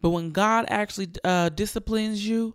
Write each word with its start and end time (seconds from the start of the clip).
But 0.00 0.10
when 0.10 0.30
God 0.32 0.66
actually 0.68 1.08
uh, 1.24 1.50
disciplines 1.50 2.26
you 2.26 2.54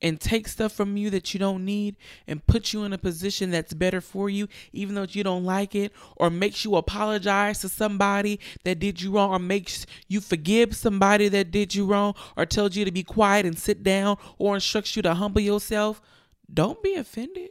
and 0.00 0.20
takes 0.20 0.52
stuff 0.52 0.72
from 0.72 0.96
you 0.96 1.10
that 1.10 1.34
you 1.34 1.40
don't 1.40 1.64
need 1.64 1.96
and 2.26 2.46
puts 2.46 2.72
you 2.72 2.84
in 2.84 2.92
a 2.92 2.98
position 2.98 3.50
that's 3.50 3.74
better 3.74 4.00
for 4.00 4.30
you, 4.30 4.46
even 4.72 4.94
though 4.94 5.06
you 5.08 5.24
don't 5.24 5.44
like 5.44 5.74
it, 5.74 5.92
or 6.16 6.30
makes 6.30 6.64
you 6.64 6.76
apologize 6.76 7.60
to 7.60 7.68
somebody 7.68 8.38
that 8.64 8.78
did 8.78 9.02
you 9.02 9.10
wrong, 9.10 9.30
or 9.30 9.38
makes 9.38 9.86
you 10.06 10.20
forgive 10.20 10.76
somebody 10.76 11.28
that 11.28 11.50
did 11.50 11.74
you 11.74 11.84
wrong, 11.84 12.14
or 12.36 12.46
tells 12.46 12.76
you 12.76 12.84
to 12.84 12.92
be 12.92 13.02
quiet 13.02 13.44
and 13.44 13.58
sit 13.58 13.82
down, 13.82 14.16
or 14.38 14.54
instructs 14.54 14.94
you 14.94 15.02
to 15.02 15.14
humble 15.14 15.40
yourself, 15.40 16.00
don't 16.52 16.82
be 16.82 16.94
offended. 16.94 17.50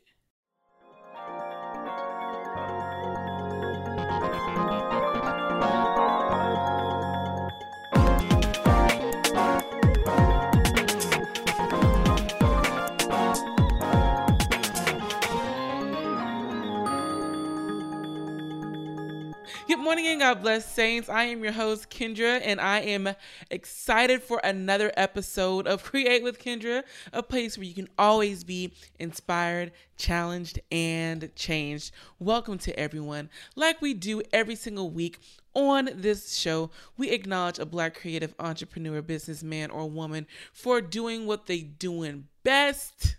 Morning 19.87 20.07
and 20.07 20.19
God 20.19 20.41
bless 20.41 20.69
saints. 20.69 21.07
I 21.07 21.23
am 21.23 21.41
your 21.41 21.54
host 21.54 21.89
Kendra 21.89 22.41
and 22.43 22.59
I 22.59 22.82
am 22.82 23.15
excited 23.50 24.21
for 24.21 24.41
another 24.43 24.91
episode 24.97 25.65
of 25.65 25.82
Create 25.82 26.21
with 26.23 26.43
Kendra, 26.43 26.83
a 27.13 27.23
place 27.23 27.57
where 27.57 27.63
you 27.63 27.73
can 27.73 27.87
always 27.97 28.43
be 28.43 28.73
inspired, 29.00 29.71
challenged, 29.96 30.60
and 30.73 31.33
changed. 31.37 31.93
Welcome 32.19 32.58
to 32.58 32.77
everyone. 32.77 33.30
Like 33.55 33.81
we 33.81 33.94
do 33.94 34.22
every 34.33 34.55
single 34.55 34.89
week, 34.89 35.19
on 35.53 35.89
this 35.95 36.35
show, 36.35 36.69
we 36.97 37.09
acknowledge 37.11 37.58
a 37.58 37.66
black 37.66 37.97
creative 37.97 38.35
entrepreneur, 38.39 39.02
businessman, 39.02 39.72
or 39.72 39.89
woman 39.89 40.27
for 40.52 40.81
doing 40.81 41.25
what 41.25 41.45
they 41.45 41.61
doing 41.61 42.27
best 42.44 43.16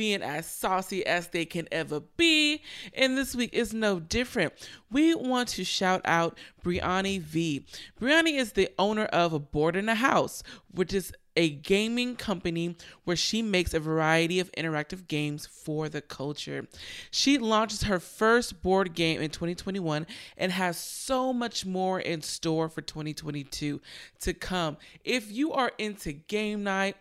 being 0.00 0.22
as 0.22 0.46
saucy 0.46 1.04
as 1.04 1.26
they 1.26 1.44
can 1.44 1.68
ever 1.70 2.00
be. 2.16 2.62
And 2.94 3.18
this 3.18 3.36
week 3.36 3.52
is 3.52 3.74
no 3.74 4.00
different. 4.00 4.54
We 4.90 5.14
want 5.14 5.50
to 5.50 5.62
shout 5.62 6.00
out 6.06 6.38
Brianni 6.64 7.20
V. 7.20 7.66
Brianni 8.00 8.38
is 8.38 8.52
the 8.52 8.70
owner 8.78 9.04
of 9.04 9.34
a 9.34 9.38
Board 9.38 9.76
in 9.76 9.90
a 9.90 9.94
House, 9.94 10.42
which 10.70 10.94
is 10.94 11.12
a 11.36 11.50
gaming 11.50 12.16
company 12.16 12.76
where 13.04 13.14
she 13.14 13.42
makes 13.42 13.74
a 13.74 13.78
variety 13.78 14.40
of 14.40 14.50
interactive 14.52 15.06
games 15.06 15.44
for 15.44 15.90
the 15.90 16.00
culture. 16.00 16.66
She 17.10 17.36
launches 17.36 17.82
her 17.82 18.00
first 18.00 18.62
board 18.62 18.94
game 18.94 19.20
in 19.20 19.28
2021 19.28 20.06
and 20.38 20.52
has 20.52 20.78
so 20.78 21.34
much 21.34 21.66
more 21.66 22.00
in 22.00 22.22
store 22.22 22.70
for 22.70 22.80
2022 22.80 23.82
to 24.20 24.32
come. 24.32 24.78
If 25.04 25.30
you 25.30 25.52
are 25.52 25.72
into 25.76 26.12
game 26.12 26.64
night, 26.64 26.96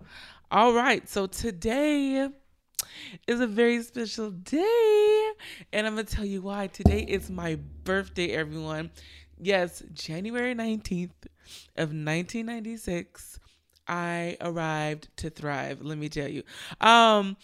All 0.50 0.74
right. 0.74 1.08
So 1.08 1.28
today 1.28 2.28
is 3.28 3.40
a 3.40 3.48
very 3.48 3.82
special 3.84 4.32
day. 4.32 5.32
And 5.74 5.88
I'm 5.88 5.94
going 5.96 6.06
to 6.06 6.16
tell 6.16 6.26
you 6.26 6.42
why. 6.42 6.68
Today 6.68 7.02
is 7.02 7.30
my 7.30 7.58
birthday, 7.84 8.32
everyone. 8.32 8.92
Yes, 9.40 9.84
January 9.94 10.54
19th 10.54 11.10
of 11.76 11.90
1996, 11.90 13.40
I 13.88 14.38
arrived 14.40 15.10
to 15.18 15.30
thrive. 15.30 15.82
Let 15.82 15.98
me 15.98 16.10
tell 16.10 16.28
you. 16.28 16.44
Um, 16.80 17.38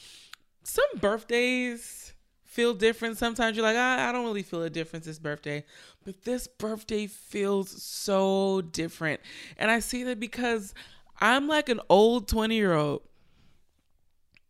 some 0.63 0.85
birthdays 0.99 2.13
feel 2.43 2.73
different. 2.73 3.17
Sometimes 3.17 3.55
you're 3.55 3.65
like, 3.65 3.77
I, 3.77 4.09
I 4.09 4.11
don't 4.11 4.25
really 4.25 4.43
feel 4.43 4.63
a 4.63 4.69
difference 4.69 5.05
this 5.05 5.19
birthday. 5.19 5.63
But 6.03 6.23
this 6.23 6.47
birthday 6.47 7.07
feels 7.07 7.83
so 7.83 8.61
different. 8.61 9.21
And 9.57 9.69
I 9.69 9.79
see 9.79 10.03
that 10.03 10.19
because 10.19 10.73
I'm 11.19 11.47
like 11.47 11.69
an 11.69 11.79
old 11.89 12.27
20 12.27 12.55
year 12.55 12.73
old. 12.73 13.01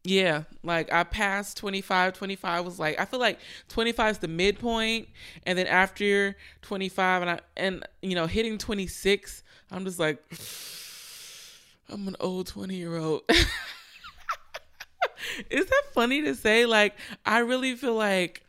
Yeah, 0.07 0.43
like 0.63 0.91
I 0.93 1.03
passed 1.03 1.57
25. 1.57 2.13
25 2.13 2.63
was 2.63 2.79
like 2.79 2.97
I 2.97 3.03
feel 3.03 3.19
like 3.19 3.39
25 3.67 4.11
is 4.11 4.17
the 4.19 4.29
midpoint 4.29 5.09
and 5.45 5.59
then 5.59 5.67
after 5.67 6.37
25 6.61 7.23
and 7.23 7.31
I 7.31 7.39
and 7.57 7.85
you 8.01 8.15
know 8.15 8.25
hitting 8.25 8.57
26, 8.57 9.43
I'm 9.69 9.83
just 9.83 9.99
like 9.99 10.23
I'm 11.89 12.07
an 12.07 12.15
old 12.21 12.47
20-year-old. 12.47 13.23
is 15.49 15.65
that 15.65 15.83
funny 15.93 16.21
to 16.21 16.35
say 16.35 16.65
like 16.65 16.95
I 17.25 17.39
really 17.39 17.75
feel 17.75 17.95
like 17.95 18.43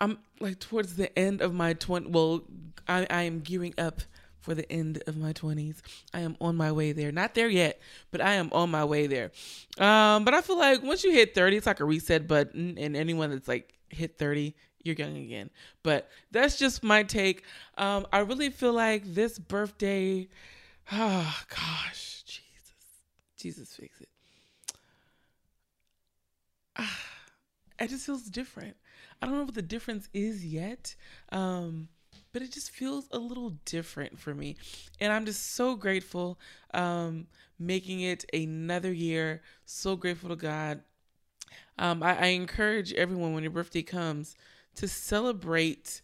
I'm 0.00 0.18
like 0.40 0.58
towards 0.58 0.96
the 0.96 1.16
end 1.16 1.40
of 1.40 1.54
my 1.54 1.74
20 1.74 2.10
well 2.10 2.42
I 2.88 3.06
I 3.08 3.22
am 3.22 3.42
gearing 3.42 3.74
up 3.78 4.00
for 4.42 4.54
the 4.54 4.70
end 4.70 5.02
of 5.06 5.16
my 5.16 5.32
20s. 5.32 5.80
I 6.12 6.20
am 6.20 6.36
on 6.40 6.56
my 6.56 6.70
way 6.72 6.92
there. 6.92 7.12
Not 7.12 7.34
there 7.34 7.48
yet, 7.48 7.80
but 8.10 8.20
I 8.20 8.34
am 8.34 8.50
on 8.52 8.70
my 8.70 8.84
way 8.84 9.06
there. 9.06 9.30
Um, 9.78 10.24
but 10.24 10.34
I 10.34 10.42
feel 10.42 10.58
like 10.58 10.82
once 10.82 11.04
you 11.04 11.12
hit 11.12 11.34
30, 11.34 11.56
it's 11.56 11.66
like 11.66 11.80
a 11.80 11.84
reset 11.84 12.28
button, 12.28 12.76
and 12.78 12.96
anyone 12.96 13.30
that's 13.30 13.48
like 13.48 13.72
hit 13.88 14.18
30, 14.18 14.54
you're 14.82 14.96
young 14.96 15.16
again. 15.16 15.50
But 15.82 16.10
that's 16.30 16.58
just 16.58 16.82
my 16.82 17.04
take. 17.04 17.44
Um, 17.78 18.06
I 18.12 18.18
really 18.18 18.50
feel 18.50 18.72
like 18.72 19.14
this 19.14 19.38
birthday, 19.38 20.28
oh 20.90 21.42
gosh, 21.48 22.22
Jesus, 22.24 22.74
Jesus, 23.38 23.74
fix 23.74 24.00
it. 24.00 24.08
Ah, 26.76 27.00
it 27.78 27.90
just 27.90 28.06
feels 28.06 28.24
different. 28.24 28.76
I 29.20 29.26
don't 29.26 29.36
know 29.36 29.44
what 29.44 29.54
the 29.54 29.62
difference 29.62 30.08
is 30.12 30.44
yet. 30.44 30.96
Um, 31.30 31.88
but 32.32 32.42
it 32.42 32.52
just 32.52 32.70
feels 32.70 33.08
a 33.12 33.18
little 33.18 33.50
different 33.64 34.18
for 34.18 34.34
me. 34.34 34.56
And 35.00 35.12
I'm 35.12 35.26
just 35.26 35.54
so 35.54 35.76
grateful 35.76 36.38
um, 36.74 37.26
making 37.58 38.00
it 38.00 38.24
another 38.32 38.92
year. 38.92 39.42
So 39.64 39.96
grateful 39.96 40.30
to 40.30 40.36
God. 40.36 40.80
Um, 41.78 42.02
I, 42.02 42.18
I 42.18 42.26
encourage 42.28 42.92
everyone 42.94 43.34
when 43.34 43.42
your 43.42 43.52
birthday 43.52 43.82
comes 43.82 44.36
to 44.76 44.88
celebrate 44.88 46.02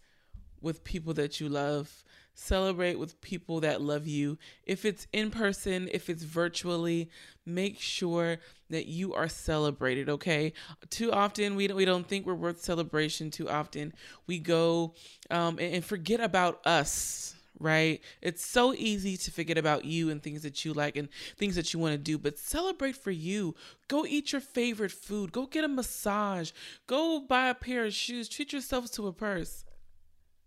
with 0.60 0.84
people 0.84 1.14
that 1.14 1.40
you 1.40 1.48
love. 1.48 2.04
Celebrate 2.40 3.00
with 3.00 3.20
people 3.20 3.58
that 3.60 3.82
love 3.82 4.06
you. 4.06 4.38
If 4.64 4.84
it's 4.84 5.08
in 5.12 5.32
person, 5.32 5.88
if 5.92 6.08
it's 6.08 6.22
virtually, 6.22 7.10
make 7.44 7.80
sure 7.80 8.38
that 8.70 8.86
you 8.86 9.12
are 9.12 9.26
celebrated, 9.26 10.08
okay? 10.08 10.52
Too 10.88 11.10
often 11.10 11.56
we 11.56 11.66
don't, 11.66 11.76
we 11.76 11.84
don't 11.84 12.06
think 12.06 12.26
we're 12.26 12.34
worth 12.34 12.62
celebration. 12.62 13.32
Too 13.32 13.48
often 13.48 13.92
we 14.28 14.38
go 14.38 14.94
um, 15.30 15.58
and, 15.58 15.74
and 15.74 15.84
forget 15.84 16.20
about 16.20 16.64
us, 16.64 17.34
right? 17.58 18.00
It's 18.22 18.46
so 18.46 18.72
easy 18.72 19.16
to 19.16 19.32
forget 19.32 19.58
about 19.58 19.84
you 19.84 20.08
and 20.08 20.22
things 20.22 20.42
that 20.42 20.64
you 20.64 20.72
like 20.72 20.96
and 20.96 21.08
things 21.38 21.56
that 21.56 21.74
you 21.74 21.80
want 21.80 21.94
to 21.94 21.98
do, 21.98 22.18
but 22.18 22.38
celebrate 22.38 22.94
for 22.94 23.10
you. 23.10 23.56
Go 23.88 24.06
eat 24.06 24.30
your 24.30 24.40
favorite 24.40 24.92
food. 24.92 25.32
Go 25.32 25.46
get 25.46 25.64
a 25.64 25.68
massage. 25.68 26.52
Go 26.86 27.18
buy 27.18 27.48
a 27.48 27.54
pair 27.54 27.84
of 27.84 27.92
shoes. 27.92 28.28
Treat 28.28 28.52
yourself 28.52 28.92
to 28.92 29.08
a 29.08 29.12
purse. 29.12 29.64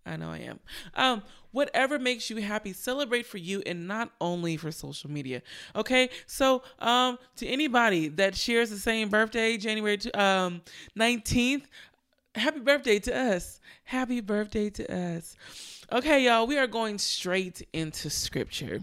I 0.06 0.16
know 0.18 0.30
I 0.30 0.40
am. 0.40 0.60
Um, 0.96 1.24
whatever 1.52 2.00
makes 2.00 2.30
you 2.30 2.38
happy, 2.42 2.74
celebrate 2.74 3.26
for 3.26 3.38
you 3.38 3.62
and 3.66 3.88
not 3.88 4.12
only 4.20 4.58
for 4.58 4.72
social 4.72 5.12
media. 5.12 5.42
Okay, 5.76 6.10
so 6.26 6.64
um, 6.80 7.20
to 7.36 7.48
anybody 7.48 8.08
that 8.08 8.36
shares 8.36 8.70
the 8.70 8.80
same 8.80 9.10
birthday, 9.10 9.58
January 9.58 10.00
um 10.14 10.62
nineteenth, 10.96 11.68
happy 12.36 12.60
birthday 12.60 13.00
to 13.00 13.16
us. 13.16 13.60
Happy 13.84 14.22
birthday 14.22 14.70
to 14.70 14.94
us. 14.94 15.36
Okay, 15.92 16.24
y'all, 16.24 16.48
we 16.48 16.58
are 16.58 16.68
going 16.68 16.98
straight 16.98 17.68
into 17.74 18.10
scripture. 18.10 18.80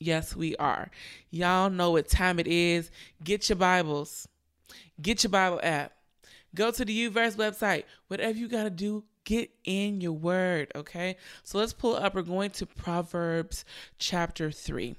Yes, 0.00 0.34
we 0.34 0.56
are. 0.56 0.90
Y'all 1.30 1.70
know 1.70 1.90
what 1.90 2.08
time 2.08 2.38
it 2.38 2.46
is. 2.46 2.90
Get 3.22 3.48
your 3.48 3.56
Bibles. 3.56 4.26
Get 5.02 5.22
your 5.22 5.30
Bible 5.30 5.60
app. 5.62 5.92
Go 6.54 6.70
to 6.70 6.84
the 6.84 7.10
UVerse 7.10 7.36
website. 7.36 7.84
Whatever 8.08 8.38
you 8.38 8.48
got 8.48 8.64
to 8.64 8.70
do, 8.70 9.04
get 9.24 9.50
in 9.64 10.00
your 10.00 10.12
word, 10.12 10.72
okay? 10.74 11.16
So 11.42 11.58
let's 11.58 11.74
pull 11.74 11.96
up. 11.96 12.14
We're 12.14 12.22
going 12.22 12.50
to 12.52 12.66
Proverbs 12.66 13.66
chapter 13.98 14.50
3. 14.50 14.96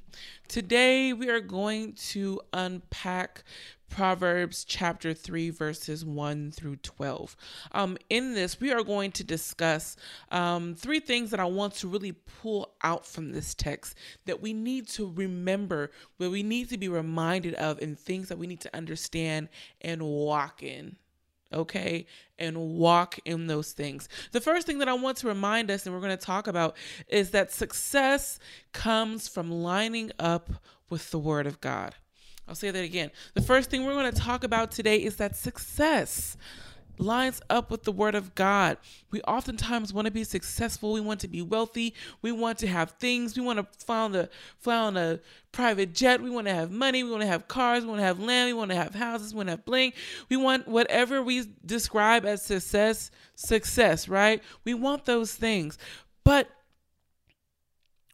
Today 0.48 1.13
we 1.13 1.30
are 1.30 1.40
going 1.40 1.94
to 1.94 2.40
unpack 2.54 3.44
Proverbs 3.90 4.63
chapter 4.63 5.16
3, 5.16 5.50
verses 5.50 6.06
1 6.06 6.51
through 6.51 6.75
12. 6.78 7.36
Um, 7.72 7.98
in 8.12 8.36
this, 8.36 8.60
we 8.60 8.72
are 8.72 8.84
going 8.84 9.12
to 9.13 9.24
discuss 9.24 9.98
um, 10.31 10.75
three 10.75 11.00
things 11.00 11.31
that 11.31 11.40
I 11.40 11.45
want 11.45 11.74
to 11.75 11.88
really 11.88 12.12
pull 12.12 12.75
out 12.84 13.07
from 13.07 13.31
this 13.31 13.56
text 13.56 13.98
that 14.25 14.42
we 14.42 14.54
need 14.54 14.88
to 14.90 15.12
remember, 15.12 15.90
where 16.18 16.30
we 16.30 16.44
need 16.44 16.69
to 16.69 16.78
be 16.78 16.88
reminded 16.88 17.56
of, 17.56 17.80
and 17.80 17.98
things 17.98 18.30
that 18.30 18.38
we 18.38 18.45
need 18.45 18.62
to 18.62 18.75
understand 18.78 19.50
and 19.81 20.04
walk 20.04 20.62
in. 20.62 20.98
Okay, 21.54 22.06
and 22.38 22.57
walk 22.57 23.19
in 23.25 23.48
those 23.48 23.72
things. 23.72 24.07
The 24.31 24.42
first 24.42 24.68
thing 24.68 24.80
that 24.80 24.88
I 24.88 24.94
want 24.94 25.18
to 25.18 25.28
remind 25.28 25.72
us, 25.72 25.86
and 25.86 25.94
we're 25.94 26.01
going 26.01 26.18
to 26.18 26.25
talk 26.25 26.48
about, 26.48 26.75
is 27.07 27.31
that 27.31 27.51
success 27.51 28.40
comes 28.74 29.28
from 29.28 29.51
lining 29.51 30.12
up 30.19 30.50
with 30.90 31.12
the 31.12 31.19
Word 31.19 31.48
of 31.48 31.60
God. 31.62 31.96
I'll 32.48 32.56
say 32.56 32.72
that 32.72 32.84
again. 32.84 33.12
The 33.36 33.42
first 33.42 33.69
thing 33.69 33.86
we're 33.86 33.94
going 33.94 34.12
to 34.12 34.19
talk 34.19 34.44
about 34.44 34.72
today 34.72 34.98
is 34.98 35.18
that 35.18 35.36
success 35.36 36.36
lines 37.00 37.42
up 37.50 37.72
with 37.72 37.84
the 37.84 37.92
word 37.92 38.16
of 38.16 38.36
God. 38.36 38.78
We 39.12 39.22
oftentimes 39.22 39.94
want 39.94 40.06
to 40.06 40.12
be 40.12 40.24
successful. 40.24 40.94
We 40.94 41.01
want 41.01 41.19
to 41.22 41.28
be 41.28 41.42
wealthy. 41.42 41.94
We 42.22 42.31
want 42.31 42.60
to 42.60 42.68
have 42.68 42.92
things. 42.92 43.38
We 43.38 43.44
want 43.44 43.60
to 43.60 43.86
fly 43.86 44.00
on, 44.00 44.12
the, 44.12 44.30
fly 44.60 44.75
on 44.75 44.98
a 44.98 45.19
private 45.51 45.94
jet. 45.94 46.22
We 46.22 46.30
want 46.30 46.48
to 46.48 46.54
have 46.54 46.72
money. 46.72 47.04
We 47.04 47.10
want 47.10 47.22
to 47.22 47.28
have 47.28 47.48
cars. 47.48 47.84
We 47.84 47.90
want 47.90 48.00
to 48.00 48.06
have 48.06 48.19
land. 48.19 48.48
We 48.48 48.54
want 48.54 48.72
to 48.72 48.78
have 48.78 48.96
houses. 48.96 49.34
We 49.34 49.38
want 49.38 49.48
to 49.48 49.51
have 49.51 49.66
bling. 49.66 49.94
We 50.30 50.38
want 50.38 50.68
whatever 50.68 51.22
we 51.22 51.46
describe 51.66 52.25
as 52.25 52.42
success, 52.42 53.12
success, 53.36 54.07
right? 54.07 54.44
We 54.66 54.74
want 54.74 55.06
those 55.06 55.34
things. 55.34 55.78
But 56.24 56.50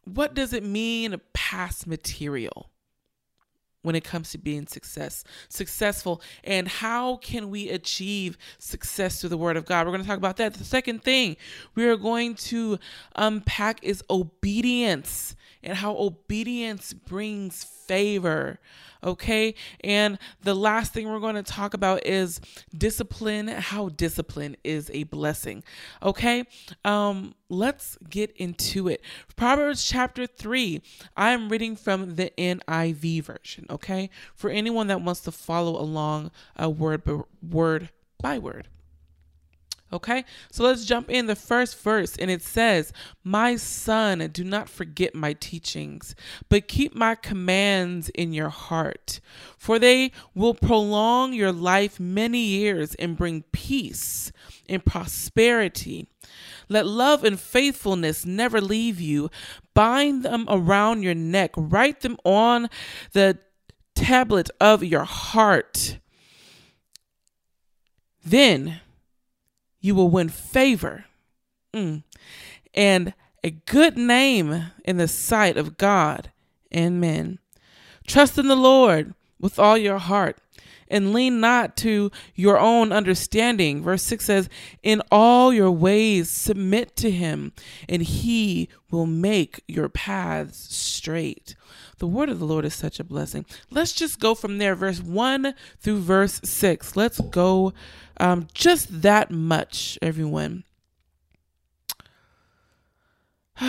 what 0.04 0.34
does 0.34 0.52
it 0.52 0.62
mean 0.62 1.10
to 1.10 1.18
pass 1.18 1.86
material? 1.86 2.70
When 3.86 3.94
it 3.94 4.02
comes 4.02 4.30
to 4.32 4.38
being 4.38 4.66
success 4.66 5.22
successful. 5.48 6.20
And 6.42 6.66
how 6.66 7.16
can 7.18 7.50
we 7.50 7.70
achieve 7.70 8.36
success 8.58 9.20
through 9.20 9.30
the 9.30 9.36
word 9.36 9.56
of 9.56 9.64
god? 9.64 9.86
We're 9.86 9.92
going 9.92 10.02
to 10.02 10.08
talk 10.08 10.18
about 10.18 10.36
that. 10.38 10.54
The 10.54 10.64
second 10.64 11.04
thing 11.04 11.36
we 11.76 11.86
are 11.86 11.96
going 11.96 12.34
to 12.34 12.78
unpack 13.14 13.82
is 13.84 14.02
obedience 14.10 15.36
and 15.66 15.76
how 15.76 15.94
obedience 15.98 16.94
brings 16.94 17.64
favor 17.64 18.58
Okay. 19.06 19.54
And 19.82 20.18
the 20.42 20.54
last 20.54 20.92
thing 20.92 21.08
we're 21.08 21.20
going 21.20 21.36
to 21.36 21.42
talk 21.42 21.74
about 21.74 22.04
is 22.04 22.40
discipline, 22.76 23.48
how 23.48 23.88
discipline 23.90 24.56
is 24.64 24.90
a 24.92 25.04
blessing. 25.04 25.62
Okay. 26.02 26.44
Um, 26.84 27.34
let's 27.48 27.96
get 28.10 28.32
into 28.36 28.88
it. 28.88 29.02
Proverbs 29.36 29.84
chapter 29.84 30.26
3. 30.26 30.82
I'm 31.16 31.48
reading 31.48 31.76
from 31.76 32.16
the 32.16 32.32
NIV 32.36 33.22
version. 33.22 33.66
Okay. 33.70 34.10
For 34.34 34.50
anyone 34.50 34.88
that 34.88 35.00
wants 35.02 35.20
to 35.22 35.32
follow 35.32 35.80
along 35.80 36.32
uh, 36.60 36.68
word 36.68 37.02
word 37.42 37.90
by 38.20 38.38
word. 38.38 38.68
Okay, 39.92 40.24
so 40.50 40.64
let's 40.64 40.84
jump 40.84 41.08
in 41.08 41.26
the 41.26 41.36
first 41.36 41.80
verse, 41.80 42.16
and 42.16 42.28
it 42.28 42.42
says, 42.42 42.92
My 43.22 43.54
son, 43.54 44.18
do 44.32 44.42
not 44.42 44.68
forget 44.68 45.14
my 45.14 45.32
teachings, 45.34 46.16
but 46.48 46.66
keep 46.66 46.96
my 46.96 47.14
commands 47.14 48.08
in 48.08 48.32
your 48.32 48.48
heart, 48.48 49.20
for 49.56 49.78
they 49.78 50.10
will 50.34 50.54
prolong 50.54 51.32
your 51.32 51.52
life 51.52 52.00
many 52.00 52.40
years 52.40 52.96
and 52.96 53.16
bring 53.16 53.44
peace 53.52 54.32
and 54.68 54.84
prosperity. 54.84 56.08
Let 56.68 56.84
love 56.84 57.22
and 57.22 57.38
faithfulness 57.38 58.26
never 58.26 58.60
leave 58.60 59.00
you. 59.00 59.30
Bind 59.72 60.24
them 60.24 60.46
around 60.48 61.04
your 61.04 61.14
neck, 61.14 61.52
write 61.56 62.00
them 62.00 62.16
on 62.24 62.68
the 63.12 63.38
tablet 63.94 64.50
of 64.60 64.82
your 64.82 65.04
heart. 65.04 66.00
Then, 68.24 68.80
you 69.86 69.94
will 69.94 70.10
win 70.10 70.28
favor. 70.28 71.04
Mm, 71.72 72.02
and 72.74 73.14
a 73.44 73.50
good 73.50 73.96
name 73.96 74.72
in 74.84 74.96
the 74.96 75.06
sight 75.06 75.56
of 75.56 75.76
God 75.76 76.32
and 76.72 77.00
men. 77.00 77.38
Trust 78.04 78.36
in 78.36 78.48
the 78.48 78.56
Lord 78.56 79.14
with 79.38 79.60
all 79.60 79.78
your 79.78 79.98
heart 79.98 80.38
and 80.88 81.12
lean 81.12 81.40
not 81.40 81.76
to 81.78 82.10
your 82.34 82.58
own 82.58 82.92
understanding. 82.92 83.82
Verse 83.82 84.02
6 84.02 84.24
says, 84.24 84.48
In 84.82 85.02
all 85.10 85.52
your 85.52 85.70
ways 85.70 86.30
submit 86.30 86.96
to 86.96 87.10
him, 87.10 87.52
and 87.88 88.02
he 88.02 88.68
will 88.90 89.06
make 89.06 89.62
your 89.66 89.88
paths 89.88 90.74
straight. 90.74 91.54
The 91.98 92.06
word 92.06 92.28
of 92.28 92.38
the 92.38 92.46
Lord 92.46 92.64
is 92.64 92.74
such 92.74 93.00
a 93.00 93.04
blessing. 93.04 93.46
Let's 93.70 93.92
just 93.92 94.20
go 94.20 94.34
from 94.34 94.58
there, 94.58 94.74
verse 94.74 95.00
1 95.00 95.54
through 95.80 96.00
verse 96.00 96.40
6. 96.44 96.94
Let's 96.96 97.20
go 97.20 97.72
um, 98.18 98.48
just 98.52 99.02
that 99.02 99.30
much, 99.30 99.98
everyone. 100.02 100.64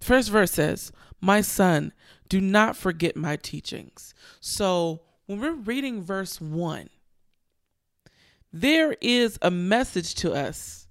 First 0.00 0.30
verse 0.30 0.52
says, 0.52 0.92
My 1.20 1.40
son, 1.40 1.92
do 2.28 2.40
not 2.40 2.76
forget 2.76 3.16
my 3.16 3.36
teachings. 3.36 4.14
So 4.40 5.00
when 5.28 5.40
we're 5.40 5.52
reading 5.52 6.02
verse 6.02 6.40
1, 6.40 6.88
there 8.50 8.96
is 9.02 9.38
a 9.42 9.50
message 9.50 10.14
to 10.14 10.32
us 10.32 10.88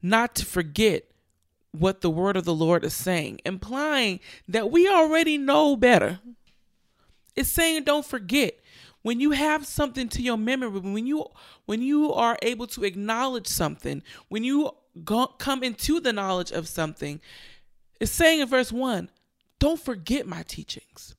not 0.00 0.36
to 0.36 0.46
forget 0.46 1.10
what 1.72 2.00
the 2.00 2.08
word 2.08 2.36
of 2.36 2.44
the 2.44 2.54
Lord 2.54 2.84
is 2.84 2.94
saying, 2.94 3.40
implying 3.44 4.20
that 4.46 4.70
we 4.70 4.88
already 4.88 5.36
know 5.38 5.74
better. 5.74 6.20
It's 7.34 7.50
saying 7.50 7.82
don't 7.82 8.06
forget. 8.06 8.54
When 9.02 9.18
you 9.18 9.32
have 9.32 9.66
something 9.66 10.08
to 10.10 10.22
your 10.22 10.38
memory, 10.38 10.68
when 10.68 11.08
you 11.08 11.26
when 11.66 11.82
you 11.82 12.12
are 12.12 12.38
able 12.42 12.68
to 12.68 12.84
acknowledge 12.84 13.48
something, 13.48 14.04
when 14.28 14.44
you 14.44 14.70
go, 15.04 15.26
come 15.26 15.64
into 15.64 15.98
the 15.98 16.12
knowledge 16.12 16.52
of 16.52 16.68
something, 16.68 17.20
it's 18.00 18.12
saying 18.12 18.38
in 18.38 18.46
verse 18.46 18.70
1, 18.70 19.10
don't 19.58 19.80
forget 19.80 20.28
my 20.28 20.44
teachings. 20.44 21.16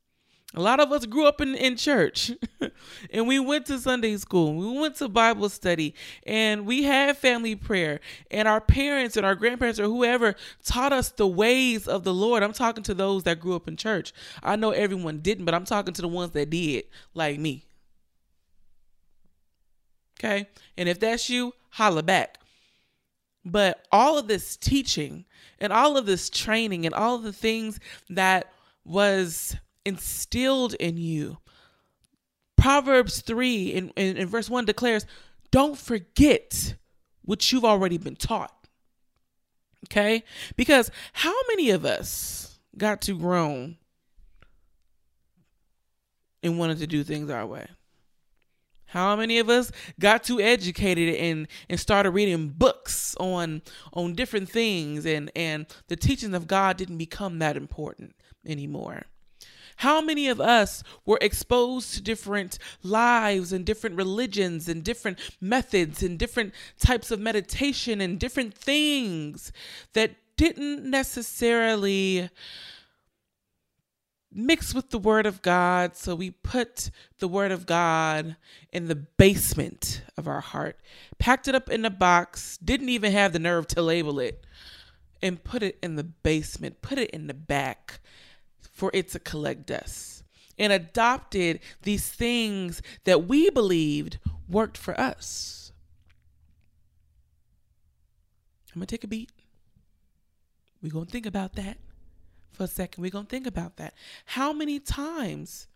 A 0.56 0.62
lot 0.62 0.80
of 0.80 0.92
us 0.92 1.06
grew 1.06 1.28
up 1.28 1.42
in, 1.42 1.54
in 1.54 1.78
church 1.78 2.32
and 3.12 3.28
we 3.28 3.40
went 3.40 3.68
to 3.68 3.78
Sunday 3.78 4.18
school, 4.18 4.56
we 4.56 4.80
went 4.80 4.96
to 4.96 5.08
Bible 5.08 5.48
study, 5.48 5.94
and 6.26 6.66
we 6.66 6.84
had 6.84 7.18
family 7.18 7.56
prayer. 7.56 8.00
And 8.32 8.48
our 8.48 8.60
parents 8.60 9.16
and 9.16 9.26
our 9.26 9.36
grandparents 9.36 9.80
or 9.80 9.84
whoever 9.84 10.36
taught 10.64 10.92
us 10.92 11.10
the 11.10 11.28
ways 11.28 11.88
of 11.88 12.04
the 12.04 12.14
Lord. 12.14 12.42
I'm 12.42 12.54
talking 12.54 12.84
to 12.86 12.96
those 12.96 13.24
that 13.24 13.40
grew 13.40 13.56
up 13.56 13.68
in 13.68 13.78
church. 13.78 14.12
I 14.42 14.56
know 14.56 14.72
everyone 14.72 15.20
didn't, 15.20 15.46
but 15.46 15.54
I'm 15.54 15.66
talking 15.66 15.94
to 15.94 16.02
the 16.02 16.08
ones 16.08 16.32
that 16.32 16.50
did, 16.50 16.86
like 17.14 17.40
me. 17.40 17.66
Okay? 20.20 20.48
And 20.76 20.90
if 20.90 21.00
that's 21.00 21.30
you, 21.30 21.54
holla 21.70 22.02
back. 22.02 22.40
But 23.46 23.86
all 23.92 24.18
of 24.18 24.28
this 24.28 24.58
teaching 24.58 25.26
and 25.60 25.72
all 25.72 25.96
of 25.96 26.08
this 26.08 26.30
training 26.30 26.88
and 26.88 26.96
all 26.96 27.16
of 27.16 27.24
the 27.24 27.34
things 27.34 27.80
that 28.10 28.52
was 28.84 29.56
instilled 29.86 30.74
in 30.76 30.98
you. 30.98 31.38
Proverbs 32.58 33.22
3 33.22 33.68
in, 33.68 33.90
in, 33.96 34.18
in 34.18 34.28
verse 34.28 34.50
1 34.50 34.66
declares, 34.66 35.06
Don't 35.52 35.78
forget 35.78 36.76
what 37.24 37.52
you've 37.52 37.66
already 37.66 37.98
been 37.98 38.16
taught. 38.16 38.54
Okay? 39.86 40.24
Because 40.56 40.92
how 41.14 41.36
many 41.50 41.70
of 41.70 41.86
us 41.86 42.60
got 42.78 43.02
too 43.02 43.18
grown 43.18 43.78
and 46.44 46.60
wanted 46.60 46.80
to 46.80 46.88
do 46.88 47.04
things 47.04 47.30
our 47.30 47.46
way? 47.46 47.68
How 48.88 49.16
many 49.16 49.38
of 49.38 49.50
us 49.50 49.72
got 50.00 50.24
too 50.24 50.42
educated 50.42 51.14
and 51.16 51.48
and 51.70 51.80
started 51.80 52.10
reading 52.10 52.50
books 52.50 53.16
on 53.20 53.62
on 53.94 54.16
different 54.16 54.50
things 54.50 55.06
and 55.06 55.32
and 55.36 55.68
the 55.90 55.96
teachings 55.96 56.34
of 56.34 56.48
God 56.48 56.76
didn't 56.76 56.98
become 56.98 57.38
that 57.38 57.56
important 57.56 58.16
anymore? 58.48 59.04
How 59.80 60.02
many 60.02 60.28
of 60.28 60.42
us 60.42 60.84
were 61.06 61.18
exposed 61.22 61.94
to 61.94 62.02
different 62.02 62.60
lives 62.84 63.54
and 63.54 63.66
different 63.66 63.96
religions 63.96 64.68
and 64.68 64.84
different 64.84 65.18
methods 65.40 66.04
and 66.04 66.20
different 66.20 66.54
types 66.78 67.12
of 67.12 67.22
meditation 67.22 68.02
and 68.02 68.20
different 68.20 68.54
things 68.54 69.54
that 69.94 70.18
didn't 70.36 70.84
necessarily 70.84 72.30
mix 74.30 74.76
with 74.76 74.90
the 74.90 75.00
word 75.00 75.26
of 75.26 75.42
God. 75.42 75.96
So 75.96 76.14
we 76.14 76.32
put 76.32 76.92
the 77.20 77.30
word 77.30 77.54
of 77.54 77.66
God 77.66 78.36
in 78.74 78.90
the 78.90 78.96
basement 78.96 80.02
of 80.18 80.28
our 80.28 80.42
heart, 80.42 80.78
packed 81.20 81.48
it 81.48 81.56
up 81.56 81.70
in 81.70 81.86
a 81.86 81.90
box, 81.90 82.58
didn't 82.58 82.90
even 82.90 83.14
have 83.14 83.32
the 83.32 83.40
nerve 83.40 83.66
to 83.68 83.82
label 83.82 84.20
it, 84.20 84.46
and 85.22 85.42
put 85.42 85.64
it 85.64 85.78
in 85.82 85.96
the 85.96 86.04
basement, 86.04 86.82
put 86.82 86.98
it 86.98 87.12
in 87.12 87.28
the 87.28 87.34
back 87.34 88.02
for 88.80 88.90
it 88.94 89.10
to 89.10 89.20
collect 89.20 89.68
dust 89.68 90.24
and 90.58 90.72
adopted 90.72 91.60
these 91.84 92.08
things 92.10 92.82
that 93.04 93.28
we 93.28 93.50
believed 93.50 94.20
worked 94.48 94.78
for 94.78 95.00
us. 95.00 95.74
I'm 98.74 98.80
going 98.80 98.88
to 98.88 98.96
take 98.96 99.04
a 99.04 99.08
beat. 99.08 99.32
We're 100.82 100.94
going 100.94 101.08
to 101.08 101.12
think 101.12 101.26
about 101.26 101.54
that 101.56 101.78
for 102.54 102.64
a 102.64 102.68
second. 102.68 103.02
We're 103.02 103.12
going 103.12 103.26
to 103.26 103.30
think 103.30 103.48
about 103.48 103.76
that. 103.78 103.94
How 104.26 104.54
many 104.54 104.80
times 104.80 105.68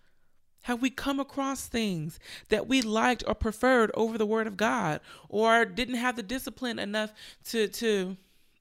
have 0.61 0.81
we 0.81 0.89
come 0.89 1.19
across 1.19 1.67
things 1.67 2.19
that 2.47 2.69
we 2.69 2.81
liked 2.81 3.23
or 3.27 3.35
preferred 3.35 3.91
over 3.95 4.17
the 4.17 4.25
word 4.25 4.47
of 4.47 4.55
God 4.55 5.01
or 5.27 5.65
didn't 5.65 5.95
have 5.95 6.15
the 6.15 6.23
discipline 6.23 6.79
enough 6.79 7.11
to 7.49 7.67
to 7.67 8.15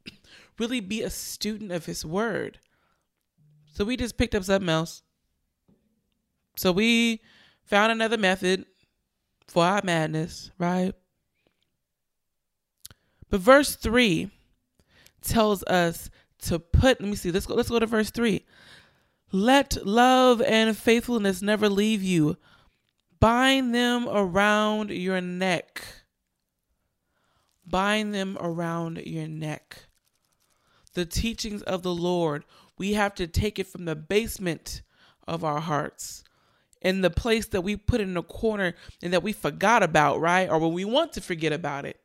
really 0.58 0.80
be 0.80 1.02
a 1.02 1.10
student 1.10 1.70
of 1.70 1.86
his 1.86 2.04
word? 2.04 2.58
So 3.72 3.84
we 3.84 3.96
just 3.96 4.16
picked 4.16 4.34
up 4.34 4.44
something 4.44 4.68
else. 4.68 5.02
So 6.56 6.72
we 6.72 7.20
found 7.64 7.92
another 7.92 8.18
method, 8.18 8.66
for 9.48 9.64
our 9.64 9.82
madness, 9.84 10.50
right? 10.58 10.94
But 13.28 13.40
verse 13.40 13.76
3 13.76 14.30
tells 15.20 15.62
us 15.64 16.08
to 16.44 16.58
put, 16.58 17.00
let 17.00 17.08
me 17.08 17.16
see, 17.16 17.30
let's 17.30 17.46
go, 17.46 17.54
let's 17.54 17.68
go 17.68 17.78
to 17.78 17.86
verse 17.86 18.10
3. 18.10 18.44
Let 19.30 19.84
love 19.86 20.40
and 20.42 20.76
faithfulness 20.76 21.42
never 21.42 21.68
leave 21.68 22.02
you. 22.02 22.36
Bind 23.20 23.74
them 23.74 24.08
around 24.08 24.90
your 24.90 25.20
neck. 25.20 25.82
Bind 27.66 28.14
them 28.14 28.36
around 28.40 28.98
your 29.04 29.28
neck. 29.28 29.84
The 30.94 31.06
teachings 31.06 31.62
of 31.62 31.82
the 31.82 31.94
Lord, 31.94 32.44
we 32.82 32.94
have 32.94 33.14
to 33.14 33.28
take 33.28 33.60
it 33.60 33.68
from 33.68 33.84
the 33.84 33.94
basement 33.94 34.82
of 35.28 35.44
our 35.44 35.60
hearts 35.60 36.24
in 36.80 37.00
the 37.00 37.10
place 37.10 37.46
that 37.46 37.60
we 37.60 37.76
put 37.76 38.00
in 38.00 38.16
a 38.16 38.24
corner 38.24 38.74
and 39.00 39.12
that 39.12 39.22
we 39.22 39.32
forgot 39.32 39.84
about, 39.84 40.20
right? 40.20 40.50
Or 40.50 40.58
when 40.58 40.72
we 40.72 40.84
want 40.84 41.12
to 41.12 41.20
forget 41.20 41.52
about 41.52 41.86
it. 41.86 42.00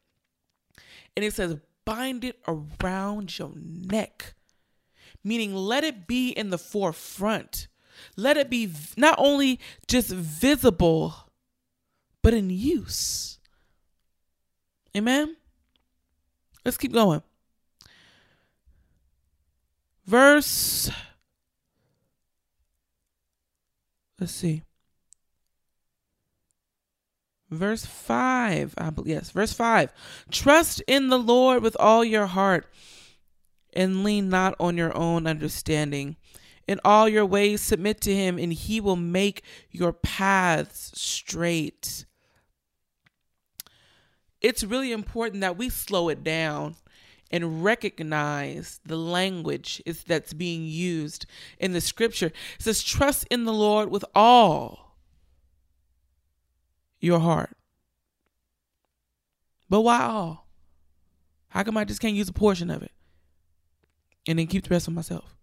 And 1.15 1.25
it 1.25 1.33
says, 1.33 1.57
bind 1.83 2.23
it 2.23 2.37
around 2.47 3.39
your 3.39 3.53
neck, 3.55 4.35
meaning 5.23 5.55
let 5.55 5.83
it 5.83 6.05
be 6.05 6.29
in 6.29 6.51
the 6.51 6.59
forefront. 6.59 7.67
Let 8.15 8.37
it 8.37 8.47
be 8.47 8.71
not 8.95 9.15
only 9.17 9.59
just 9.87 10.09
visible, 10.09 11.31
but 12.21 12.35
in 12.35 12.51
use. 12.51 13.39
Amen? 14.95 15.37
Let's 16.63 16.77
keep 16.77 16.93
going. 16.93 17.23
Verse, 20.07 20.89
let's 24.17 24.31
see. 24.31 24.63
Verse 27.49 27.85
5. 27.85 28.73
I 28.77 28.89
believe, 28.89 29.09
yes, 29.09 29.31
verse 29.31 29.51
5. 29.51 29.91
Trust 30.31 30.81
in 30.87 31.09
the 31.09 31.19
Lord 31.19 31.61
with 31.61 31.75
all 31.77 32.05
your 32.05 32.27
heart 32.27 32.67
and 33.73 34.05
lean 34.05 34.29
not 34.29 34.55
on 34.61 34.77
your 34.77 34.95
own 34.95 35.27
understanding. 35.27 36.15
In 36.67 36.79
all 36.85 37.09
your 37.09 37.25
ways, 37.25 37.61
submit 37.61 37.99
to 38.01 38.15
him, 38.15 38.37
and 38.37 38.51
he 38.53 38.79
will 38.79 38.97
make 38.97 39.43
your 39.71 39.93
paths 39.93 40.91
straight. 40.95 42.05
It's 44.39 44.63
really 44.63 44.91
important 44.91 45.41
that 45.41 45.57
we 45.57 45.69
slow 45.69 46.09
it 46.09 46.23
down 46.23 46.75
and 47.31 47.63
recognize 47.63 48.79
the 48.85 48.97
language 48.97 49.81
is, 49.85 50.03
that's 50.03 50.33
being 50.33 50.63
used 50.63 51.25
in 51.59 51.73
the 51.73 51.81
scripture. 51.81 52.27
It 52.27 52.61
says, 52.61 52.83
Trust 52.83 53.27
in 53.29 53.43
the 53.45 53.53
Lord 53.53 53.89
with 53.89 54.05
all 54.15 54.95
your 56.99 57.19
heart. 57.19 57.55
But 59.69 59.81
why 59.81 60.01
all? 60.03 60.47
How 61.49 61.63
come 61.63 61.77
I 61.77 61.83
just 61.83 62.01
can't 62.01 62.15
use 62.15 62.29
a 62.29 62.33
portion 62.33 62.69
of 62.69 62.83
it 62.83 62.91
and 64.27 64.39
then 64.39 64.47
keep 64.47 64.63
the 64.63 64.69
rest 64.69 64.85
for 64.85 64.91
myself? 64.91 65.35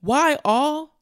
Why 0.00 0.38
all? 0.44 1.00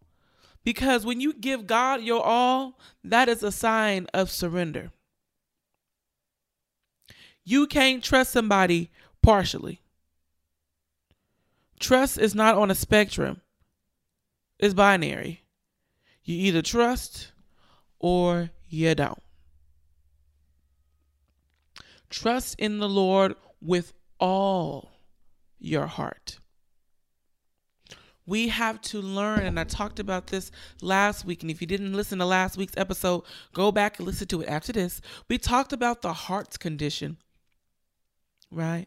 Because 0.65 1.05
when 1.05 1.21
you 1.21 1.35
give 1.35 1.67
God 1.67 2.01
your 2.01 2.23
all, 2.23 2.79
that 3.03 3.29
is 3.29 3.43
a 3.43 3.53
sign 3.53 4.07
of 4.15 4.31
surrender. 4.31 4.93
You 7.45 7.67
can't 7.67 8.03
trust 8.03 8.33
somebody 8.33 8.91
partially. 9.25 9.81
Trust 11.81 12.19
is 12.19 12.35
not 12.35 12.57
on 12.57 12.71
a 12.71 12.75
spectrum, 12.75 13.41
it's 14.59 14.75
binary. 14.75 15.43
You 16.23 16.37
either 16.37 16.63
trust 16.63 17.33
or 17.99 18.51
you 18.67 18.95
don't. 18.95 19.23
Trust 22.09 22.55
in 22.59 22.79
the 22.79 22.89
Lord 22.89 23.35
with 23.61 23.93
all 24.19 24.93
your 25.59 25.87
heart. 25.87 26.39
We 28.27 28.49
have 28.49 28.81
to 28.83 29.03
learn, 29.03 29.41
and 29.41 29.61
I 29.61 29.65
talked 29.65 29.99
about 29.99 30.29
this 30.29 30.51
last 30.81 31.27
week. 31.27 31.43
And 31.43 31.51
if 31.51 31.61
you 31.61 31.67
didn't 31.67 31.93
listen 31.93 32.21
to 32.21 32.25
last 32.25 32.57
week's 32.57 32.77
episode, 32.77 33.25
go 33.53 33.71
back 33.71 33.99
and 33.99 34.07
listen 34.07 34.27
to 34.29 34.41
it 34.41 34.49
after 34.49 34.73
this. 34.73 35.03
We 35.29 35.37
talked 35.37 35.75
about 35.75 36.01
the 36.01 36.15
heart's 36.15 36.57
condition, 36.57 37.19
right? 38.51 38.87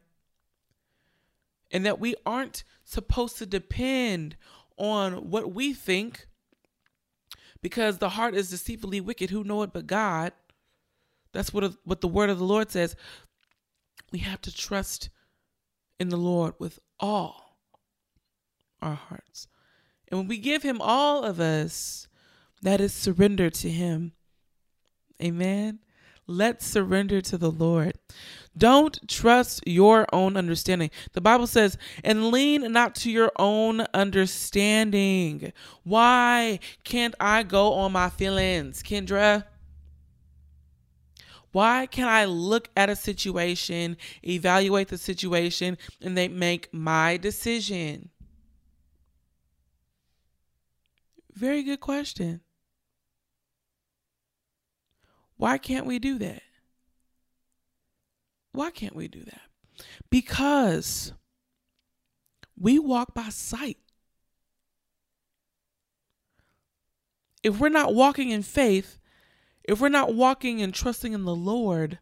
And 1.71 1.85
that 1.85 1.99
we 1.99 2.15
aren't 2.25 2.63
supposed 2.83 3.37
to 3.37 3.45
depend 3.45 4.37
on 4.77 5.29
what 5.29 5.53
we 5.53 5.73
think 5.73 6.27
because 7.61 7.97
the 7.97 8.09
heart 8.09 8.35
is 8.35 8.49
deceitfully 8.49 9.01
wicked. 9.01 9.29
Who 9.29 9.43
know 9.43 9.63
it 9.63 9.73
but 9.73 9.87
God? 9.87 10.31
That's 11.33 11.53
what 11.53 11.75
what 11.83 12.01
the 12.01 12.07
word 12.07 12.29
of 12.29 12.39
the 12.39 12.45
Lord 12.45 12.71
says. 12.71 12.95
We 14.11 14.19
have 14.19 14.41
to 14.41 14.55
trust 14.55 15.09
in 15.99 16.09
the 16.09 16.17
Lord 16.17 16.53
with 16.59 16.79
all 16.99 17.57
our 18.81 18.95
hearts. 18.95 19.47
And 20.07 20.19
when 20.19 20.27
we 20.27 20.37
give 20.37 20.63
him 20.63 20.79
all 20.81 21.23
of 21.23 21.39
us, 21.39 22.07
that 22.61 22.79
is 22.79 22.93
surrender 22.93 23.49
to 23.49 23.69
him. 23.69 24.13
Amen. 25.21 25.79
Let's 26.25 26.65
surrender 26.65 27.21
to 27.21 27.37
the 27.37 27.51
Lord. 27.51 27.97
Don't 28.57 29.07
trust 29.07 29.61
your 29.67 30.07
own 30.11 30.35
understanding. 30.35 30.89
The 31.13 31.21
Bible 31.21 31.47
says, 31.47 31.77
and 32.03 32.31
lean 32.31 32.71
not 32.71 32.95
to 32.95 33.11
your 33.11 33.31
own 33.37 33.81
understanding. 33.93 35.53
Why 35.83 36.59
can't 36.83 37.13
I 37.19 37.43
go 37.43 37.73
on 37.73 37.91
my 37.91 38.09
feelings, 38.09 38.81
Kendra? 38.81 39.45
Why 41.51 41.85
can't 41.85 42.09
I 42.09 42.25
look 42.25 42.69
at 42.75 42.89
a 42.89 42.95
situation, 42.95 43.97
evaluate 44.23 44.89
the 44.89 44.97
situation, 44.97 45.77
and 46.01 46.17
they 46.17 46.27
make 46.27 46.73
my 46.73 47.17
decision? 47.17 48.09
Very 51.33 51.63
good 51.63 51.79
question. 51.79 52.41
Why 55.37 55.57
can't 55.57 55.85
we 55.85 55.99
do 55.99 56.17
that? 56.17 56.41
Why 58.57 58.71
can't 58.71 58.95
we 58.95 59.07
do 59.07 59.23
that? 59.23 59.41
Because 60.09 61.13
we 62.59 62.79
walk 62.79 63.13
by 63.13 63.29
sight. 63.29 63.77
If 67.43 67.59
we're 67.59 67.69
not 67.69 67.93
walking 67.93 68.31
in 68.31 68.41
faith, 68.41 68.97
if 69.63 69.79
we're 69.79 69.89
not 69.89 70.15
walking 70.15 70.59
and 70.63 70.73
trusting 70.73 71.13
in 71.13 71.23
the 71.23 71.35
Lord, 71.35 71.99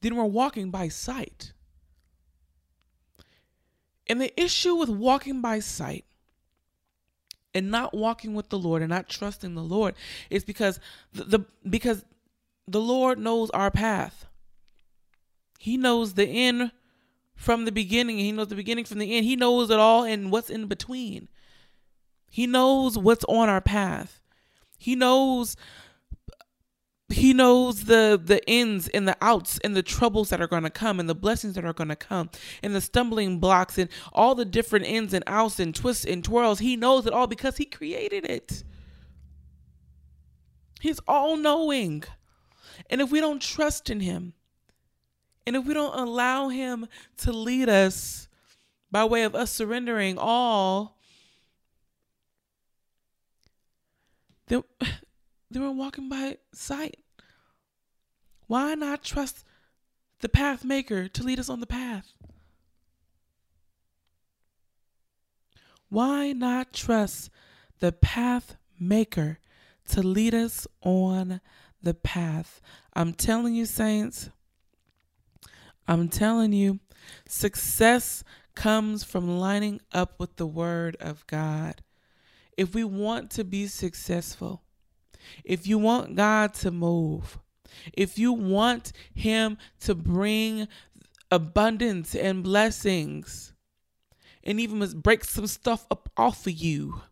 then 0.00 0.16
we're 0.16 0.24
walking 0.24 0.70
by 0.70 0.88
sight. 0.88 1.52
And 4.06 4.18
the 4.18 4.32
issue 4.40 4.76
with 4.76 4.88
walking 4.88 5.42
by 5.42 5.60
sight 5.60 6.06
and 7.52 7.70
not 7.70 7.92
walking 7.92 8.32
with 8.32 8.48
the 8.48 8.58
Lord 8.58 8.80
and 8.80 8.88
not 8.88 9.10
trusting 9.10 9.54
the 9.54 9.62
Lord 9.62 9.94
is 10.30 10.42
because 10.42 10.80
the, 11.12 11.24
the 11.24 11.38
because 11.68 12.02
the 12.66 12.80
Lord 12.80 13.18
knows 13.18 13.50
our 13.50 13.70
path. 13.70 14.26
He 15.58 15.76
knows 15.76 16.14
the 16.14 16.26
end 16.26 16.72
from 17.34 17.64
the 17.64 17.72
beginning. 17.72 18.18
He 18.18 18.32
knows 18.32 18.48
the 18.48 18.54
beginning 18.54 18.84
from 18.84 18.98
the 18.98 19.16
end. 19.16 19.26
He 19.26 19.36
knows 19.36 19.70
it 19.70 19.78
all 19.78 20.04
and 20.04 20.30
what's 20.30 20.50
in 20.50 20.66
between. 20.66 21.28
He 22.30 22.46
knows 22.46 22.98
what's 22.98 23.24
on 23.24 23.48
our 23.48 23.60
path. 23.60 24.20
He 24.78 24.94
knows 24.94 25.56
he 27.08 27.32
knows 27.32 27.84
the 27.84 28.20
the 28.22 28.44
ins 28.48 28.88
and 28.88 29.06
the 29.06 29.16
outs 29.20 29.58
and 29.62 29.76
the 29.76 29.82
troubles 29.82 30.28
that 30.30 30.40
are 30.40 30.48
going 30.48 30.64
to 30.64 30.70
come 30.70 30.98
and 30.98 31.08
the 31.08 31.14
blessings 31.14 31.54
that 31.54 31.64
are 31.64 31.72
going 31.72 31.88
to 31.88 31.94
come 31.94 32.28
and 32.64 32.74
the 32.74 32.80
stumbling 32.80 33.38
blocks 33.38 33.78
and 33.78 33.88
all 34.12 34.34
the 34.34 34.44
different 34.44 34.86
ins 34.86 35.14
and 35.14 35.22
outs 35.28 35.60
and 35.60 35.72
twists 35.72 36.04
and 36.04 36.24
twirls 36.24 36.58
he 36.58 36.74
knows 36.74 37.06
it 37.06 37.12
all 37.12 37.28
because 37.28 37.58
he 37.58 37.64
created 37.64 38.24
it 38.24 38.64
he's 40.80 40.98
all 41.06 41.36
knowing 41.36 42.02
and 42.90 43.00
if 43.00 43.10
we 43.10 43.20
don't 43.20 43.42
trust 43.42 43.90
in 43.90 44.00
him, 44.00 44.34
and 45.46 45.56
if 45.56 45.64
we 45.64 45.74
don't 45.74 45.98
allow 45.98 46.48
him 46.48 46.88
to 47.18 47.32
lead 47.32 47.68
us 47.68 48.28
by 48.90 49.04
way 49.04 49.22
of 49.22 49.34
us 49.34 49.50
surrendering 49.50 50.16
all, 50.18 50.98
then, 54.48 54.62
then 55.50 55.62
we're 55.62 55.70
walking 55.70 56.08
by 56.08 56.38
sight. 56.52 56.98
Why 58.46 58.74
not 58.74 59.02
trust 59.02 59.44
the 60.20 60.28
path 60.28 60.64
maker 60.64 61.08
to 61.08 61.22
lead 61.22 61.38
us 61.38 61.48
on 61.48 61.60
the 61.60 61.66
path? 61.66 62.12
Why 65.88 66.32
not 66.32 66.72
trust 66.72 67.30
the 67.78 67.92
path 67.92 68.56
maker 68.78 69.38
to 69.88 70.02
lead 70.02 70.34
us 70.34 70.66
on 70.82 71.40
the 71.82 71.94
path. 71.94 72.60
I'm 72.94 73.12
telling 73.12 73.54
you, 73.54 73.66
saints, 73.66 74.30
I'm 75.88 76.08
telling 76.08 76.52
you, 76.52 76.80
success 77.28 78.24
comes 78.54 79.04
from 79.04 79.38
lining 79.38 79.80
up 79.92 80.18
with 80.18 80.36
the 80.36 80.46
Word 80.46 80.96
of 81.00 81.26
God. 81.26 81.82
If 82.56 82.74
we 82.74 82.84
want 82.84 83.30
to 83.32 83.44
be 83.44 83.66
successful, 83.66 84.62
if 85.44 85.66
you 85.66 85.78
want 85.78 86.16
God 86.16 86.54
to 86.54 86.70
move, 86.70 87.38
if 87.92 88.18
you 88.18 88.32
want 88.32 88.92
Him 89.14 89.58
to 89.80 89.94
bring 89.94 90.68
abundance 91.30 92.14
and 92.14 92.42
blessings, 92.42 93.52
and 94.42 94.60
even 94.60 95.00
break 95.00 95.24
some 95.24 95.46
stuff 95.46 95.86
up 95.90 96.08
off 96.16 96.46
of 96.46 96.52
you 96.52 97.02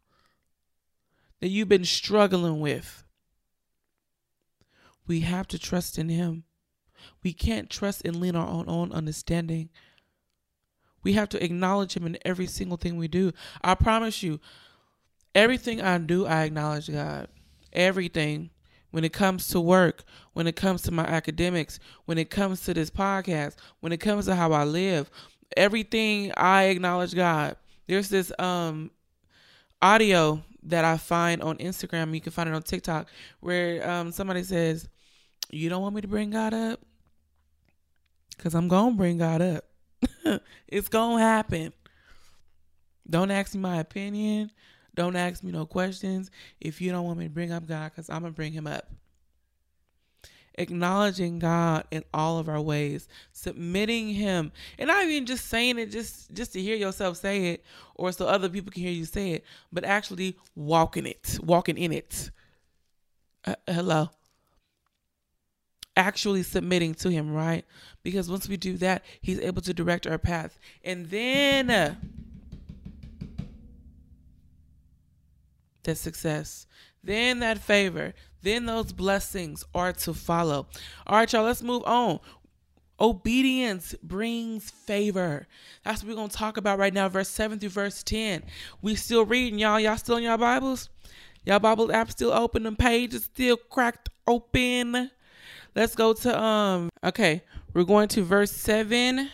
that 1.40 1.48
you've 1.48 1.68
been 1.68 1.84
struggling 1.84 2.60
with, 2.60 3.04
we 5.06 5.20
have 5.20 5.48
to 5.48 5.58
trust 5.58 5.98
in 5.98 6.08
Him. 6.08 6.44
We 7.22 7.32
can't 7.32 7.70
trust 7.70 8.02
and 8.04 8.16
lean 8.16 8.36
on 8.36 8.48
our 8.48 8.64
own 8.74 8.92
understanding. 8.92 9.70
We 11.02 11.12
have 11.12 11.28
to 11.30 11.44
acknowledge 11.44 11.96
Him 11.96 12.06
in 12.06 12.18
every 12.24 12.46
single 12.46 12.78
thing 12.78 12.96
we 12.96 13.08
do. 13.08 13.32
I 13.62 13.74
promise 13.74 14.22
you, 14.22 14.40
everything 15.34 15.80
I 15.80 15.98
do, 15.98 16.26
I 16.26 16.44
acknowledge 16.44 16.90
God. 16.90 17.28
Everything. 17.72 18.50
When 18.90 19.04
it 19.04 19.12
comes 19.12 19.48
to 19.48 19.60
work, 19.60 20.04
when 20.34 20.46
it 20.46 20.54
comes 20.54 20.82
to 20.82 20.92
my 20.92 21.02
academics, 21.02 21.80
when 22.04 22.16
it 22.16 22.30
comes 22.30 22.60
to 22.62 22.74
this 22.74 22.90
podcast, 22.90 23.56
when 23.80 23.92
it 23.92 23.96
comes 23.96 24.26
to 24.26 24.36
how 24.36 24.52
I 24.52 24.62
live, 24.62 25.10
everything 25.56 26.32
I 26.36 26.64
acknowledge 26.64 27.14
God. 27.14 27.56
There's 27.88 28.08
this 28.08 28.32
um 28.38 28.92
audio 29.82 30.42
that 30.62 30.84
I 30.84 30.96
find 30.96 31.42
on 31.42 31.58
Instagram. 31.58 32.14
You 32.14 32.20
can 32.20 32.32
find 32.32 32.48
it 32.48 32.54
on 32.54 32.62
TikTok 32.62 33.08
where 33.40 33.88
um 33.88 34.12
somebody 34.12 34.44
says, 34.44 34.88
"You 35.50 35.68
don't 35.68 35.82
want 35.82 35.96
me 35.96 36.00
to 36.00 36.08
bring 36.08 36.30
God 36.30 36.54
up." 36.54 36.80
Cause 38.44 38.54
I'm 38.54 38.68
gonna 38.68 38.94
bring 38.94 39.16
God 39.16 39.40
up. 39.40 39.64
it's 40.68 40.88
gonna 40.88 41.18
happen. 41.18 41.72
Don't 43.08 43.30
ask 43.30 43.54
me 43.54 43.60
my 43.62 43.78
opinion. 43.78 44.50
Don't 44.94 45.16
ask 45.16 45.42
me 45.42 45.50
no 45.50 45.64
questions 45.64 46.30
if 46.60 46.78
you 46.78 46.90
don't 46.90 47.06
want 47.06 47.18
me 47.18 47.24
to 47.24 47.30
bring 47.30 47.52
up 47.52 47.66
God, 47.66 47.90
because 47.90 48.10
I'm 48.10 48.20
gonna 48.20 48.32
bring 48.32 48.52
him 48.52 48.66
up. 48.66 48.90
Acknowledging 50.58 51.38
God 51.38 51.84
in 51.90 52.04
all 52.12 52.38
of 52.38 52.50
our 52.50 52.60
ways, 52.60 53.08
submitting 53.32 54.10
him, 54.10 54.52
and 54.78 54.88
not 54.88 55.06
even 55.06 55.24
just 55.24 55.46
saying 55.46 55.78
it 55.78 55.90
just 55.90 56.30
just 56.34 56.52
to 56.52 56.60
hear 56.60 56.76
yourself 56.76 57.16
say 57.16 57.46
it 57.46 57.64
or 57.94 58.12
so 58.12 58.26
other 58.26 58.50
people 58.50 58.70
can 58.70 58.82
hear 58.82 58.92
you 58.92 59.06
say 59.06 59.30
it, 59.30 59.44
but 59.72 59.86
actually 59.86 60.36
walking 60.54 61.06
it, 61.06 61.38
walking 61.42 61.78
in 61.78 61.94
it. 61.94 62.30
Uh, 63.46 63.54
hello 63.66 64.10
actually 65.96 66.42
submitting 66.42 66.94
to 66.94 67.10
him, 67.10 67.32
right? 67.32 67.64
Because 68.02 68.30
once 68.30 68.48
we 68.48 68.56
do 68.56 68.76
that, 68.78 69.04
he's 69.20 69.40
able 69.40 69.62
to 69.62 69.74
direct 69.74 70.06
our 70.06 70.18
path. 70.18 70.58
And 70.84 71.06
then 71.06 71.70
uh, 71.70 71.94
that 75.84 75.96
success, 75.96 76.66
then 77.02 77.40
that 77.40 77.58
favor, 77.58 78.14
then 78.42 78.66
those 78.66 78.92
blessings 78.92 79.64
are 79.74 79.92
to 79.92 80.14
follow. 80.14 80.66
All 81.06 81.16
right, 81.16 81.32
y'all, 81.32 81.44
let's 81.44 81.62
move 81.62 81.82
on. 81.84 82.20
Obedience 83.00 83.94
brings 84.02 84.70
favor. 84.70 85.46
That's 85.84 86.02
what 86.02 86.10
we're 86.10 86.16
going 86.16 86.28
to 86.28 86.36
talk 86.36 86.56
about 86.56 86.78
right 86.78 86.94
now, 86.94 87.08
verse 87.08 87.28
7 87.28 87.58
through 87.58 87.70
verse 87.70 88.02
10. 88.02 88.44
We 88.82 88.94
still 88.94 89.24
reading, 89.24 89.58
y'all. 89.58 89.80
Y'all 89.80 89.96
still 89.96 90.16
in 90.16 90.24
y'all 90.24 90.38
Bibles? 90.38 90.90
Y'all 91.44 91.58
Bible 91.58 91.92
app 91.92 92.10
still 92.10 92.32
open, 92.32 92.62
the 92.62 92.72
pages 92.72 93.24
still 93.24 93.56
cracked 93.56 94.08
open. 94.26 95.10
Let's 95.74 95.96
go 95.96 96.12
to 96.12 96.40
um 96.40 96.90
okay, 97.02 97.42
we're 97.72 97.84
going 97.84 98.08
to 98.08 98.22
verse 98.22 98.52
7 98.52 99.30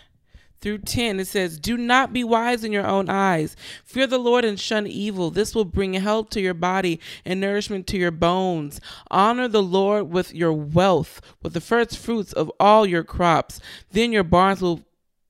through 0.61 0.78
10 0.78 1.20
it 1.20 1.26
says 1.26 1.59
do 1.59 1.78
not 1.78 2.12
be 2.12 2.23
wise 2.23 2.64
in 2.64 2.73
your 2.73 2.87
own 2.87 3.11
eyes. 3.11 3.56
Fear 3.85 4.06
the 4.06 4.18
lord 4.18 4.44
and 4.44 4.59
shun 4.59 4.87
evil. 4.87 5.30
This 5.30 5.54
will 5.54 5.66
bring 5.66 5.94
health 5.94 6.30
to 6.30 6.40
your 6.40 6.54
body 6.54 6.99
and 7.26 7.40
nourishment 7.40 7.87
to 7.88 7.99
your 7.99 8.11
bones. 8.11 8.80
Honor 9.11 9.49
the 9.49 9.62
lord 9.62 10.11
with 10.11 10.35
your 10.35 10.52
wealth 10.52 11.20
with 11.42 11.52
the 11.52 11.61
first 11.61 11.99
fruits 11.99 12.32
of 12.32 12.50
all 12.59 12.87
your 12.87 13.04
crops. 13.04 13.61
Then 13.92 14.11
your 14.12 14.25
barns 14.25 14.62
will 14.62 14.80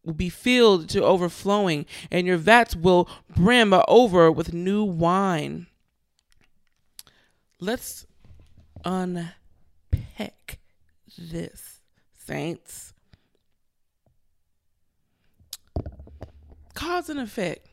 will 0.05 0.15
be 0.15 0.31
filled 0.31 0.89
to 0.89 1.03
overflowing 1.03 1.87
and 2.11 2.27
your 2.27 2.39
vats 2.39 2.77
will 2.77 3.09
brim 3.35 3.75
over 3.89 4.31
with 4.31 4.55
new 4.55 4.85
wine. 4.85 5.67
Let's 7.59 8.07
unpack 8.85 10.60
this, 11.21 11.81
saints. 12.15 12.93
Cause 16.75 17.09
and 17.09 17.21
effect. 17.21 17.69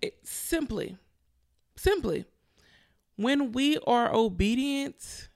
It 0.00 0.18
simply, 0.24 0.96
simply, 1.76 2.24
when 3.16 3.52
we 3.52 3.78
are 3.86 4.14
obedient 4.14 5.28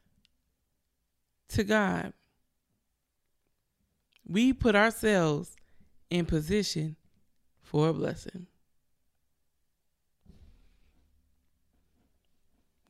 to 1.48 1.64
God, 1.64 2.12
we 4.26 4.52
put 4.52 4.74
ourselves 4.74 5.56
in 6.10 6.26
position 6.26 6.96
for 7.60 7.88
a 7.88 7.92
blessing. 7.92 8.46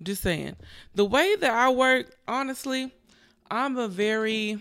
Just 0.03 0.23
saying. 0.23 0.57
The 0.95 1.05
way 1.05 1.37
that 1.37 1.51
I 1.51 1.69
work, 1.71 2.17
honestly, 2.27 2.93
I'm 3.53 3.77
a 3.77 3.87
very 3.87 4.57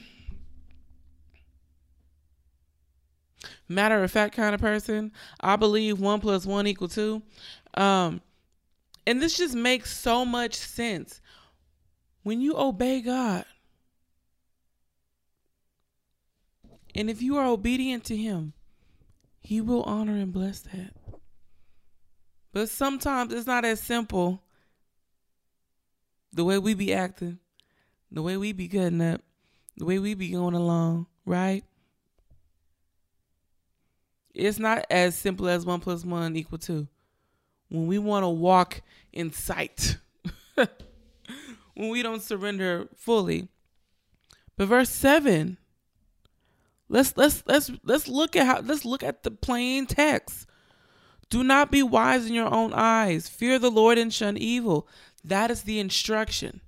matter 3.69 4.03
of 4.03 4.11
fact 4.11 4.35
kind 4.35 4.53
of 4.53 4.59
person. 4.59 5.13
I 5.39 5.55
believe 5.55 6.01
one 6.01 6.19
plus 6.19 6.45
one 6.45 6.67
equal 6.67 6.89
two. 6.89 7.21
Um, 7.73 8.21
and 9.07 9.21
this 9.21 9.37
just 9.37 9.55
makes 9.55 9.95
so 9.95 10.25
much 10.25 10.55
sense. 10.55 11.21
When 12.23 12.41
you 12.41 12.57
obey 12.57 12.99
God, 12.99 13.45
and 16.93 17.09
if 17.09 17.21
you 17.21 17.37
are 17.37 17.45
obedient 17.45 18.03
to 18.05 18.17
Him, 18.17 18.51
He 19.39 19.61
will 19.61 19.83
honor 19.83 20.17
and 20.17 20.33
bless 20.33 20.59
that. 20.59 20.91
But 22.51 22.67
sometimes 22.67 23.31
it's 23.31 23.47
not 23.47 23.63
as 23.63 23.79
simple 23.79 24.43
the 26.33 26.43
way 26.43 26.57
we 26.57 26.73
be 26.73 26.93
acting, 26.93 27.39
the 28.11 28.21
way 28.21 28.37
we 28.37 28.51
be 28.51 28.67
cutting 28.67 29.01
up, 29.01 29.21
the 29.77 29.85
way 29.85 29.99
we 29.99 30.13
be 30.13 30.29
going 30.29 30.53
along, 30.53 31.07
right? 31.25 31.63
It's 34.33 34.59
not 34.59 34.85
as 34.89 35.15
simple 35.15 35.47
as 35.47 35.65
one 35.65 35.79
plus 35.79 36.05
one 36.05 36.35
equal 36.35 36.57
two. 36.57 36.87
When 37.69 37.87
we 37.87 37.99
want 37.99 38.23
to 38.23 38.29
walk 38.29 38.81
in 39.13 39.31
sight, 39.31 39.97
when 40.55 41.89
we 41.89 42.03
don't 42.03 42.21
surrender 42.21 42.87
fully. 42.95 43.47
But 44.57 44.67
verse 44.67 44.89
seven, 44.89 45.57
let's 46.89 47.15
let's 47.15 47.43
let's 47.45 47.71
let's 47.83 48.07
look 48.07 48.35
at 48.35 48.45
how 48.45 48.59
let's 48.61 48.85
look 48.85 49.03
at 49.03 49.23
the 49.23 49.31
plain 49.31 49.85
text. 49.85 50.47
Do 51.29 51.43
not 51.43 51.71
be 51.71 51.81
wise 51.81 52.25
in 52.25 52.33
your 52.33 52.53
own 52.53 52.73
eyes. 52.73 53.29
Fear 53.29 53.59
the 53.59 53.71
Lord 53.71 53.97
and 53.97 54.13
shun 54.13 54.37
evil. 54.37 54.87
That 55.23 55.49
is 55.49 55.63
the 55.63 55.79
instruction. 55.79 56.59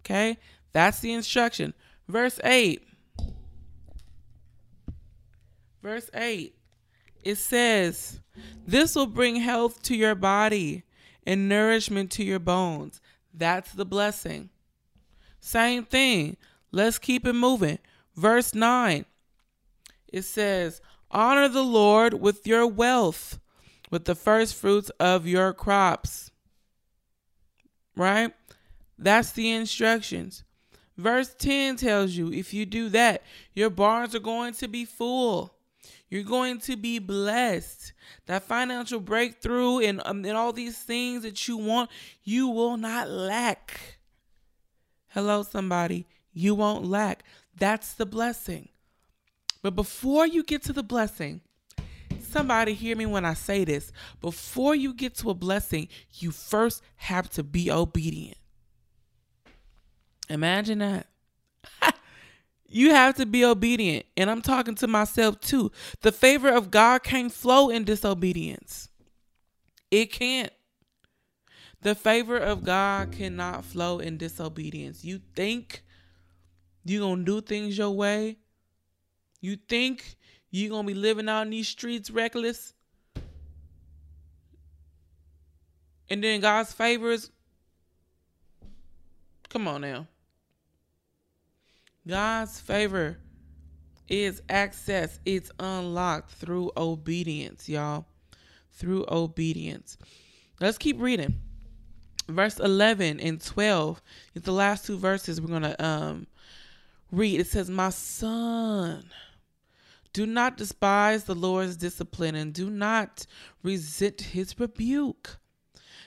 Okay? 0.00 0.38
That's 0.72 1.00
the 1.00 1.12
instruction. 1.12 1.74
Verse 2.08 2.40
8. 2.44 2.82
Verse 5.82 6.10
8. 6.14 6.54
It 7.22 7.36
says, 7.36 8.20
This 8.66 8.94
will 8.94 9.06
bring 9.06 9.36
health 9.36 9.82
to 9.82 9.96
your 9.96 10.14
body 10.14 10.84
and 11.26 11.48
nourishment 11.48 12.10
to 12.12 12.24
your 12.24 12.38
bones. 12.38 13.00
That's 13.32 13.72
the 13.72 13.84
blessing. 13.84 14.50
Same 15.40 15.84
thing. 15.84 16.36
Let's 16.72 16.98
keep 16.98 17.26
it 17.26 17.32
moving. 17.32 17.78
Verse 18.14 18.54
9. 18.54 19.04
It 20.12 20.22
says, 20.22 20.80
Honor 21.10 21.48
the 21.48 21.64
Lord 21.64 22.14
with 22.14 22.46
your 22.46 22.66
wealth, 22.66 23.38
with 23.90 24.04
the 24.04 24.14
first 24.14 24.54
fruits 24.54 24.90
of 25.00 25.26
your 25.26 25.52
crops 25.52 26.30
right? 28.00 28.32
That's 28.98 29.32
the 29.32 29.50
instructions. 29.50 30.44
Verse 31.00 31.34
10 31.38 31.76
tells 31.76 32.12
you 32.12 32.30
if 32.30 32.52
you 32.52 32.66
do 32.66 32.90
that, 32.90 33.22
your 33.54 33.70
barns 33.70 34.14
are 34.14 34.20
going 34.20 34.52
to 34.52 34.68
be 34.68 34.84
full. 34.84 35.54
You're 36.10 36.24
going 36.24 36.60
to 36.60 36.76
be 36.76 36.98
blessed. 36.98 37.94
That 38.26 38.42
financial 38.42 39.00
breakthrough 39.00 39.78
and, 39.78 40.02
um, 40.04 40.26
and 40.26 40.36
all 40.36 40.52
these 40.52 40.76
things 40.76 41.22
that 41.22 41.48
you 41.48 41.56
want, 41.56 41.88
you 42.22 42.48
will 42.48 42.76
not 42.76 43.08
lack. 43.08 43.98
Hello, 45.08 45.42
somebody. 45.42 46.06
You 46.34 46.54
won't 46.54 46.84
lack. 46.84 47.24
That's 47.56 47.94
the 47.94 48.04
blessing. 48.04 48.68
But 49.62 49.74
before 49.74 50.26
you 50.26 50.44
get 50.44 50.62
to 50.64 50.74
the 50.74 50.82
blessing, 50.82 51.40
somebody 52.20 52.74
hear 52.74 52.94
me 52.94 53.06
when 53.06 53.24
I 53.24 53.32
say 53.32 53.64
this. 53.64 53.90
Before 54.20 54.74
you 54.74 54.92
get 54.92 55.14
to 55.16 55.30
a 55.30 55.34
blessing, 55.34 55.88
you 56.12 56.30
first 56.30 56.82
have 56.96 57.30
to 57.30 57.42
be 57.42 57.70
obedient. 57.70 58.36
Imagine 60.30 60.78
that. 60.78 61.06
you 62.68 62.90
have 62.90 63.16
to 63.16 63.26
be 63.26 63.44
obedient. 63.44 64.06
And 64.16 64.30
I'm 64.30 64.40
talking 64.40 64.76
to 64.76 64.86
myself 64.86 65.40
too. 65.40 65.72
The 66.02 66.12
favor 66.12 66.48
of 66.48 66.70
God 66.70 67.02
can't 67.02 67.32
flow 67.32 67.68
in 67.68 67.84
disobedience, 67.84 68.88
it 69.90 70.12
can't. 70.12 70.52
The 71.82 71.94
favor 71.94 72.36
of 72.36 72.62
God 72.62 73.10
cannot 73.12 73.64
flow 73.64 74.00
in 74.00 74.18
disobedience. 74.18 75.02
You 75.02 75.20
think 75.34 75.82
you're 76.84 77.00
gonna 77.00 77.24
do 77.24 77.40
things 77.40 77.78
your 77.78 77.90
way? 77.90 78.36
You 79.40 79.56
think 79.56 80.16
you're 80.50 80.68
gonna 80.68 80.86
be 80.86 80.92
living 80.92 81.26
out 81.28 81.42
in 81.42 81.50
these 81.50 81.68
streets 81.68 82.10
reckless? 82.10 82.74
And 86.10 86.22
then 86.22 86.40
God's 86.40 86.72
favors. 86.72 87.30
Come 89.48 89.66
on 89.66 89.80
now. 89.80 90.06
God's 92.06 92.58
favor 92.58 93.18
is 94.08 94.42
access. 94.48 95.20
It's 95.24 95.50
unlocked 95.58 96.32
through 96.32 96.72
obedience, 96.76 97.68
y'all. 97.68 98.06
Through 98.72 99.04
obedience. 99.08 99.98
Let's 100.60 100.78
keep 100.78 101.00
reading. 101.00 101.40
Verse 102.28 102.58
11 102.58 103.20
and 103.20 103.40
12 103.40 104.02
is 104.34 104.42
the 104.42 104.52
last 104.52 104.86
two 104.86 104.96
verses 104.96 105.40
we're 105.40 105.48
going 105.48 105.62
to 105.62 105.84
um 105.84 106.26
read. 107.10 107.40
It 107.40 107.46
says, 107.46 107.68
"My 107.68 107.90
son, 107.90 109.10
do 110.12 110.26
not 110.26 110.56
despise 110.56 111.24
the 111.24 111.34
Lord's 111.34 111.76
discipline 111.76 112.34
and 112.34 112.54
do 112.54 112.70
not 112.70 113.26
resent 113.62 114.20
his 114.20 114.58
rebuke." 114.58 115.38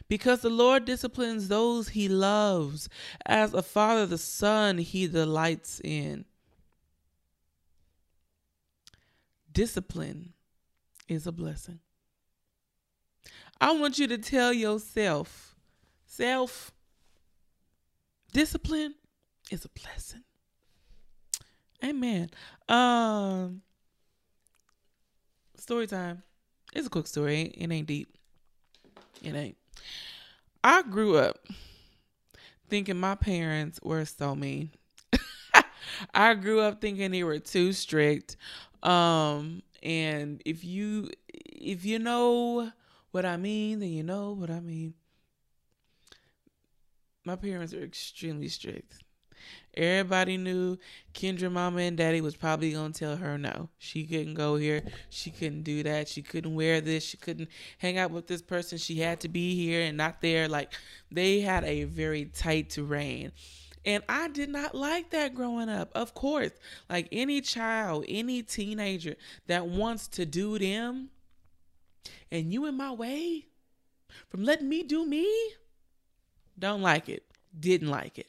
Because 0.08 0.42
the 0.42 0.50
Lord 0.50 0.86
disciplines 0.86 1.48
those 1.48 1.90
he 1.90 2.08
loves, 2.08 2.90
as 3.26 3.54
a 3.54 3.62
father 3.62 4.06
the 4.06 4.18
son 4.18 4.78
he 4.78 5.08
delights 5.08 5.82
in. 5.84 6.26
Discipline 9.52 10.34
is 11.08 11.28
a 11.28 11.32
blessing. 11.32 11.80
I 13.62 13.72
want 13.72 14.00
you 14.00 14.08
to 14.08 14.18
tell 14.18 14.52
yourself, 14.52 15.56
self, 16.06 16.72
discipline 18.32 18.96
is 19.52 19.64
a 19.66 19.70
blessing. 19.70 20.24
Amen. 21.84 22.30
Um 22.68 23.62
story 25.58 25.88
time. 25.88 26.24
It's 26.74 26.88
a 26.88 26.90
quick 26.90 27.08
story. 27.08 27.44
It 27.44 27.72
ain't 27.72 27.88
deep. 27.88 28.18
It 29.22 29.36
ain't. 29.36 29.58
I 30.64 30.82
grew 30.84 31.18
up 31.18 31.46
thinking 32.70 33.00
my 33.00 33.16
parents 33.16 33.80
were 33.84 34.06
so 34.06 34.36
mean. 34.36 34.72
I 36.14 36.34
grew 36.34 36.62
up 36.62 36.82
thinking 36.82 37.12
they 37.12 37.24
were 37.24 37.40
too 37.40 37.74
strict. 37.74 38.38
Um, 38.82 39.62
and 39.82 40.42
if 40.46 40.64
you 40.64 41.10
if 41.28 41.86
you 41.86 42.00
know 42.00 42.72
what 43.12 43.26
I 43.26 43.38
mean, 43.38 43.80
then 43.80 43.90
you 43.90 44.04
know 44.04 44.32
what 44.32 44.50
I 44.50 44.60
mean. 44.60 44.94
My 47.26 47.36
parents 47.36 47.74
are 47.74 47.84
extremely 47.84 48.48
strict. 48.50 49.03
Everybody 49.76 50.38
knew 50.38 50.78
Kendra 51.14 51.52
mama 51.52 51.82
and 51.82 51.98
daddy 51.98 52.22
was 52.22 52.36
probably 52.36 52.74
going 52.74 52.92
to 52.94 53.00
tell 53.00 53.16
her 53.18 53.38
no. 53.38 53.70
She 53.80 54.06
couldn't 54.06 54.36
go 54.36 54.56
here. 54.56 54.84
She 55.10 55.32
couldn't 55.32 55.64
do 55.64 55.82
that. 55.84 56.08
She 56.08 56.22
couldn't 56.22 56.54
wear 56.54 56.80
this. 56.80 57.04
She 57.04 57.18
couldn't 57.18 57.50
hang 57.80 57.98
out 57.98 58.12
with 58.12 58.28
this 58.28 58.42
person. 58.42 58.78
She 58.78 59.00
had 59.00 59.20
to 59.22 59.30
be 59.30 59.56
here 59.56 59.82
and 59.82 59.98
not 59.98 60.22
there. 60.22 60.48
Like 60.48 60.74
they 61.12 61.42
had 61.42 61.64
a 61.64 61.86
very 61.86 62.26
tight 62.26 62.78
rein. 62.78 63.32
And 63.86 64.04
I 64.08 64.30
did 64.30 64.50
not 64.50 64.76
like 64.76 65.10
that 65.10 65.34
growing 65.34 65.70
up. 65.70 65.92
Of 65.94 66.14
course, 66.14 66.52
like 66.90 67.10
any 67.12 67.42
child, 67.42 68.06
any 68.08 68.44
teenager 68.44 69.16
that 69.48 69.68
wants 69.68 70.08
to 70.10 70.26
do 70.26 70.58
them 70.58 71.10
and 72.32 72.54
you 72.54 72.66
in 72.66 72.78
my 72.78 72.92
way 72.92 73.48
from 74.30 74.44
letting 74.44 74.70
me 74.70 74.84
do 74.84 75.06
me, 75.06 75.28
don't 76.58 76.82
like 76.82 77.10
it. 77.10 77.24
Didn't 77.60 77.90
like 77.90 78.18
it. 78.20 78.28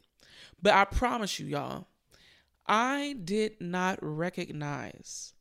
But 0.65 0.73
I 0.73 0.87
promise 0.87 1.39
you, 1.39 1.47
y'all, 1.47 1.89
I 2.67 3.17
did 3.23 3.61
not 3.61 3.99
recognize 4.01 5.35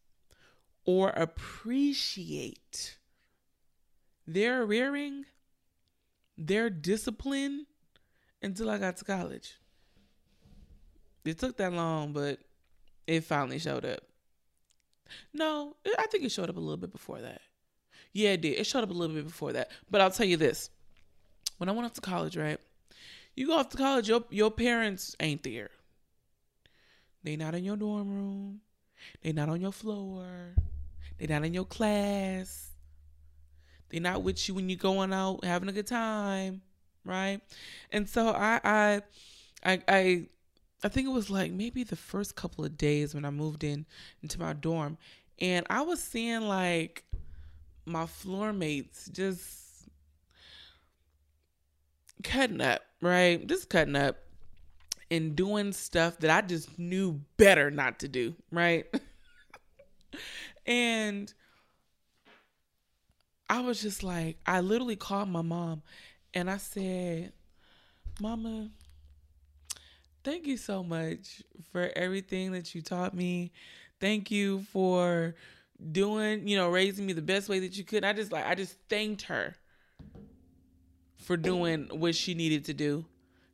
or 0.83 1.11
appreciate 1.11 2.97
their 4.27 4.65
rearing, 4.65 5.23
their 6.37 6.69
discipline 6.69 7.67
until 8.41 8.69
I 8.69 8.77
got 8.77 8.97
to 8.97 9.05
college. 9.05 9.55
It 11.23 11.39
took 11.39 11.55
that 11.55 11.71
long, 11.71 12.11
but 12.11 12.39
it 13.07 13.23
finally 13.23 13.59
showed 13.59 13.85
up. 13.85 14.01
No, 15.33 15.77
I 15.97 16.05
think 16.07 16.25
it 16.25 16.33
showed 16.33 16.49
up 16.49 16.57
a 16.57 16.59
little 16.59 16.75
bit 16.75 16.91
before 16.91 17.21
that. 17.21 17.39
Yeah, 18.11 18.31
it 18.31 18.41
did. 18.41 18.59
It 18.59 18.65
showed 18.65 18.83
up 18.83 18.89
a 18.89 18.93
little 18.93 19.15
bit 19.15 19.25
before 19.25 19.53
that. 19.53 19.71
But 19.89 20.01
I'll 20.01 20.11
tell 20.11 20.25
you 20.27 20.35
this. 20.35 20.69
When 21.59 21.69
I 21.69 21.71
went 21.71 21.85
off 21.85 21.93
to 21.93 22.01
college, 22.01 22.35
right? 22.35 22.59
You 23.35 23.47
go 23.47 23.57
off 23.57 23.69
to 23.69 23.77
college, 23.77 24.07
your 24.07 24.23
your 24.29 24.51
parents 24.51 25.15
ain't 25.19 25.43
there. 25.43 25.69
They 27.23 27.35
not 27.35 27.55
in 27.55 27.63
your 27.63 27.77
dorm 27.77 28.09
room. 28.09 28.61
They 29.21 29.31
not 29.31 29.49
on 29.49 29.61
your 29.61 29.71
floor. 29.71 30.55
They 31.17 31.27
not 31.27 31.45
in 31.45 31.53
your 31.53 31.65
class. 31.65 32.71
They 33.89 33.99
not 33.99 34.23
with 34.23 34.47
you 34.47 34.55
when 34.55 34.69
you're 34.69 34.77
going 34.77 35.13
out 35.13 35.43
having 35.43 35.69
a 35.69 35.71
good 35.71 35.87
time, 35.87 36.61
right? 37.05 37.39
And 37.91 38.07
so 38.09 38.29
I 38.29 38.59
I 38.63 39.01
I 39.63 39.81
I 39.87 40.27
I 40.83 40.87
think 40.89 41.07
it 41.07 41.11
was 41.11 41.29
like 41.29 41.51
maybe 41.51 41.83
the 41.83 41.95
first 41.95 42.35
couple 42.35 42.65
of 42.65 42.77
days 42.77 43.15
when 43.15 43.25
I 43.25 43.29
moved 43.29 43.63
in 43.63 43.85
into 44.21 44.39
my 44.39 44.53
dorm 44.53 44.97
and 45.39 45.65
I 45.69 45.81
was 45.81 46.03
seeing 46.03 46.41
like 46.41 47.03
my 47.85 48.05
floor 48.05 48.53
mates 48.53 49.09
just 49.11 49.62
cutting 52.23 52.61
up, 52.61 52.81
right? 53.01 53.45
Just 53.47 53.69
cutting 53.69 53.95
up 53.95 54.17
and 55.09 55.35
doing 55.35 55.73
stuff 55.73 56.17
that 56.19 56.29
I 56.31 56.45
just 56.45 56.77
knew 56.79 57.21
better 57.37 57.69
not 57.69 57.99
to 57.99 58.07
do, 58.07 58.35
right? 58.51 58.85
and 60.65 61.33
I 63.49 63.61
was 63.61 63.81
just 63.81 64.03
like, 64.03 64.37
I 64.45 64.61
literally 64.61 64.95
called 64.95 65.29
my 65.29 65.41
mom 65.41 65.83
and 66.33 66.49
I 66.49 66.57
said, 66.57 67.33
Mama, 68.19 68.69
thank 70.23 70.47
you 70.47 70.57
so 70.57 70.83
much 70.83 71.43
for 71.71 71.91
everything 71.95 72.51
that 72.53 72.73
you 72.73 72.81
taught 72.81 73.13
me. 73.13 73.51
Thank 73.99 74.31
you 74.31 74.63
for 74.71 75.35
doing, 75.91 76.47
you 76.47 76.57
know, 76.57 76.69
raising 76.69 77.05
me 77.05 77.13
the 77.13 77.21
best 77.21 77.49
way 77.49 77.59
that 77.59 77.77
you 77.77 77.83
could. 77.83 78.03
I 78.03 78.13
just 78.13 78.31
like, 78.31 78.45
I 78.45 78.55
just 78.55 78.77
thanked 78.89 79.23
her 79.23 79.55
for 81.23 81.37
doing 81.37 81.87
what 81.91 82.15
she 82.15 82.33
needed 82.33 82.65
to 82.65 82.73
do 82.73 83.05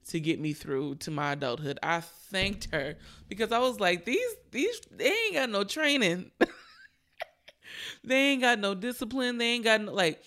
to 0.08 0.20
get 0.20 0.40
me 0.40 0.54
through 0.54 0.96
to 0.96 1.12
my 1.12 1.34
adulthood. 1.34 1.80
I 1.84 2.02
thanked 2.02 2.70
her 2.72 2.96
because 3.28 3.52
I 3.52 3.60
was 3.60 3.80
like, 3.80 4.06
these 4.06 4.36
these 4.52 4.82
they 4.92 5.12
ain't 5.12 5.36
got 5.36 5.50
no 5.50 5.64
training. 5.64 6.32
they 8.04 8.16
ain't 8.16 8.42
got 8.42 8.60
no 8.60 8.76
discipline. 8.76 9.38
They 9.38 9.52
ain't 9.52 9.64
got 9.64 9.82
no, 9.82 9.94
like 9.94 10.22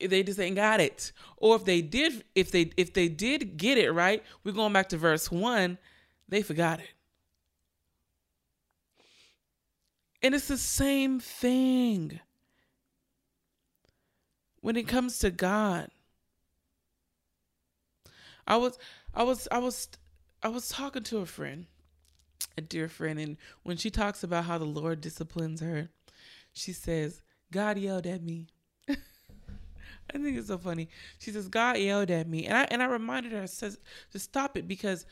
they 0.00 0.22
just 0.22 0.38
ain't 0.38 0.56
got 0.56 0.80
it. 0.80 1.12
Or 1.38 1.56
if 1.56 1.64
they 1.64 1.80
did 1.80 2.24
if 2.34 2.50
they 2.50 2.72
if 2.76 2.92
they 2.92 3.08
did 3.08 3.56
get 3.56 3.78
it 3.78 3.90
right, 3.90 4.22
we're 4.44 4.52
going 4.52 4.72
back 4.72 4.90
to 4.90 4.96
verse 4.96 5.30
1, 5.30 5.78
they 6.28 6.42
forgot 6.42 6.80
it. 6.80 6.88
And 10.22 10.34
it's 10.34 10.48
the 10.48 10.58
same 10.58 11.20
thing 11.20 12.20
when 14.60 14.76
it 14.76 14.88
comes 14.88 15.18
to 15.20 15.30
God. 15.30 15.90
I 18.46 18.56
was 18.56 18.78
I 19.14 19.22
was 19.22 19.48
I 19.50 19.58
was 19.58 19.88
I 20.42 20.48
was 20.48 20.68
talking 20.68 21.02
to 21.04 21.18
a 21.18 21.26
friend, 21.26 21.66
a 22.56 22.60
dear 22.60 22.88
friend, 22.88 23.18
and 23.18 23.36
when 23.62 23.76
she 23.76 23.90
talks 23.90 24.22
about 24.22 24.44
how 24.44 24.58
the 24.58 24.64
Lord 24.64 25.00
disciplines 25.00 25.60
her, 25.60 25.88
she 26.52 26.72
says, 26.72 27.22
God 27.52 27.78
yelled 27.78 28.06
at 28.06 28.22
me. 28.22 28.48
I 28.88 28.94
think 30.12 30.38
it's 30.38 30.48
so 30.48 30.58
funny. 30.58 30.88
She 31.18 31.30
says, 31.30 31.48
God 31.48 31.78
yelled 31.78 32.10
at 32.10 32.28
me. 32.28 32.46
And 32.46 32.56
I 32.56 32.66
and 32.70 32.82
I 32.82 32.86
reminded 32.86 33.32
her 33.32 33.46
says 33.46 33.78
to 34.12 34.18
stop 34.18 34.56
it 34.56 34.68
because 34.68 35.06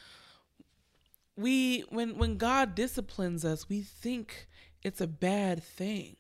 we 1.37 1.81
when 1.89 2.17
when 2.17 2.37
God 2.37 2.75
disciplines 2.75 3.45
us, 3.45 3.69
we 3.69 3.83
think 3.83 4.49
it's 4.83 5.01
a 5.01 5.07
bad 5.07 5.63
thing. 5.63 6.17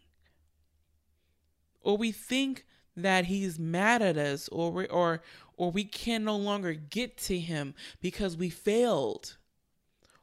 Or 1.81 1.97
we 1.97 2.13
think 2.13 2.65
that 2.97 3.27
he's 3.27 3.59
mad 3.59 4.03
at 4.03 4.17
us 4.17 4.49
or 4.49 4.71
we, 4.71 4.87
or 4.87 5.23
or 5.57 5.71
we 5.71 5.85
can 5.85 6.25
no 6.25 6.37
longer 6.37 6.75
get 6.75 7.17
to 7.17 7.39
him 7.39 7.75
because 8.01 8.37
we 8.37 8.51
failed 8.51 9.37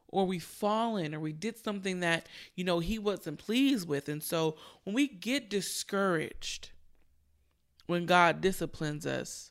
or 0.08 0.26
we 0.26 0.38
fallen 0.38 1.14
or 1.14 1.20
we 1.20 1.32
did 1.32 1.56
something 1.58 2.00
that 2.00 2.28
you 2.54 2.64
know 2.64 2.80
he 2.80 2.98
wasn't 2.98 3.38
pleased 3.38 3.88
with. 3.88 4.08
And 4.08 4.22
so 4.22 4.56
when 4.84 4.94
we 4.94 5.08
get 5.08 5.50
discouraged 5.50 6.70
when 7.86 8.06
god 8.06 8.40
disciplines 8.40 9.06
us 9.06 9.50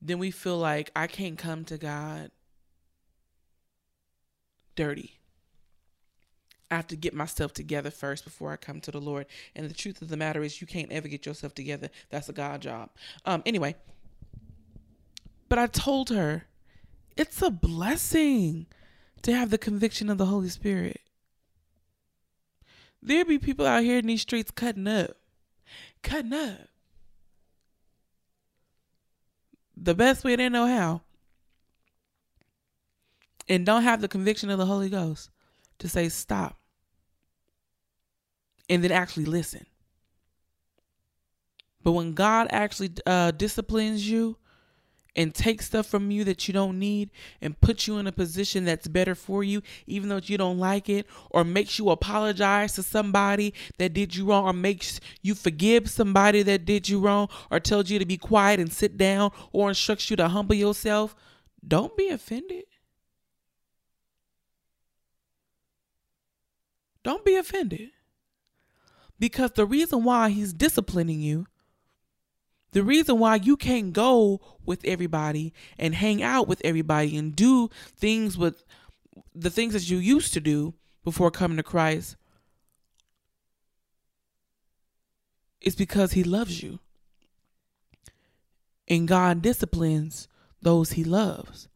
then 0.00 0.18
we 0.18 0.30
feel 0.30 0.58
like 0.58 0.90
i 0.96 1.06
can't 1.06 1.38
come 1.38 1.64
to 1.64 1.76
god 1.76 2.30
dirty 4.74 5.19
I 6.70 6.76
have 6.76 6.86
to 6.88 6.96
get 6.96 7.14
myself 7.14 7.52
together 7.52 7.90
first 7.90 8.24
before 8.24 8.52
I 8.52 8.56
come 8.56 8.80
to 8.82 8.90
the 8.90 9.00
Lord. 9.00 9.26
And 9.56 9.68
the 9.68 9.74
truth 9.74 10.02
of 10.02 10.08
the 10.08 10.16
matter 10.16 10.42
is, 10.42 10.60
you 10.60 10.66
can't 10.66 10.92
ever 10.92 11.08
get 11.08 11.26
yourself 11.26 11.54
together. 11.54 11.90
That's 12.10 12.28
a 12.28 12.32
God 12.32 12.62
job. 12.62 12.90
Um. 13.24 13.42
Anyway, 13.44 13.74
but 15.48 15.58
I 15.58 15.66
told 15.66 16.10
her 16.10 16.46
It's 17.16 17.42
a 17.42 17.50
blessing 17.50 18.66
to 19.22 19.34
have 19.34 19.50
the 19.50 19.58
conviction 19.58 20.08
of 20.08 20.18
the 20.18 20.26
Holy 20.26 20.48
Spirit. 20.48 21.00
There 23.02 23.24
be 23.24 23.38
people 23.38 23.66
out 23.66 23.82
here 23.82 23.98
in 23.98 24.06
these 24.06 24.22
streets 24.22 24.50
cutting 24.50 24.86
up, 24.86 25.16
cutting 26.02 26.32
up. 26.34 26.68
The 29.76 29.94
best 29.94 30.24
way 30.24 30.36
they 30.36 30.48
know 30.50 30.66
how. 30.66 31.00
And 33.48 33.66
don't 33.66 33.82
have 33.82 34.00
the 34.00 34.08
conviction 34.08 34.50
of 34.50 34.58
the 34.58 34.66
Holy 34.66 34.88
Ghost 34.90 35.30
to 35.78 35.88
say 35.88 36.08
stop. 36.10 36.59
And 38.70 38.82
then 38.82 38.92
actually 38.92 39.26
listen. 39.26 39.66
But 41.82 41.92
when 41.92 42.14
God 42.14 42.46
actually 42.50 42.92
uh, 43.04 43.32
disciplines 43.32 44.08
you 44.08 44.36
and 45.16 45.34
takes 45.34 45.66
stuff 45.66 45.86
from 45.86 46.12
you 46.12 46.22
that 46.22 46.46
you 46.46 46.54
don't 46.54 46.78
need 46.78 47.10
and 47.40 47.60
puts 47.60 47.88
you 47.88 47.98
in 47.98 48.06
a 48.06 48.12
position 48.12 48.64
that's 48.64 48.86
better 48.86 49.16
for 49.16 49.42
you, 49.42 49.60
even 49.88 50.08
though 50.08 50.20
you 50.22 50.38
don't 50.38 50.58
like 50.58 50.88
it, 50.88 51.06
or 51.30 51.42
makes 51.42 51.80
you 51.80 51.90
apologize 51.90 52.74
to 52.74 52.82
somebody 52.84 53.52
that 53.78 53.92
did 53.92 54.14
you 54.14 54.24
wrong, 54.26 54.44
or 54.44 54.52
makes 54.52 55.00
you 55.20 55.34
forgive 55.34 55.90
somebody 55.90 56.42
that 56.44 56.64
did 56.64 56.88
you 56.88 57.00
wrong, 57.00 57.28
or 57.50 57.58
tells 57.58 57.90
you 57.90 57.98
to 57.98 58.06
be 58.06 58.16
quiet 58.16 58.60
and 58.60 58.72
sit 58.72 58.96
down, 58.96 59.32
or 59.52 59.68
instructs 59.68 60.10
you 60.10 60.16
to 60.16 60.28
humble 60.28 60.54
yourself, 60.54 61.16
don't 61.66 61.96
be 61.96 62.08
offended. 62.08 62.64
Don't 67.02 67.24
be 67.24 67.34
offended. 67.34 67.90
Because 69.20 69.52
the 69.52 69.66
reason 69.66 70.02
why 70.02 70.30
he's 70.30 70.52
disciplining 70.52 71.20
you 71.20 71.46
the 72.72 72.82
reason 72.82 73.18
why 73.18 73.36
you 73.36 73.56
can't 73.56 73.92
go 73.92 74.40
with 74.64 74.84
everybody 74.84 75.52
and 75.78 75.94
hang 75.94 76.22
out 76.22 76.46
with 76.46 76.60
everybody 76.64 77.16
and 77.16 77.34
do 77.34 77.68
things 77.96 78.38
with 78.38 78.62
the 79.34 79.50
things 79.50 79.72
that 79.72 79.90
you 79.90 79.98
used 79.98 80.32
to 80.34 80.40
do 80.40 80.74
before 81.02 81.30
coming 81.30 81.56
to 81.56 81.62
Christ 81.62 82.16
is 85.60 85.74
because 85.74 86.12
he 86.12 86.22
loves 86.22 86.62
you. 86.62 86.78
And 88.86 89.06
God 89.06 89.42
disciplines 89.42 90.28
those 90.62 90.92
he 90.92 91.04
loves. 91.04 91.68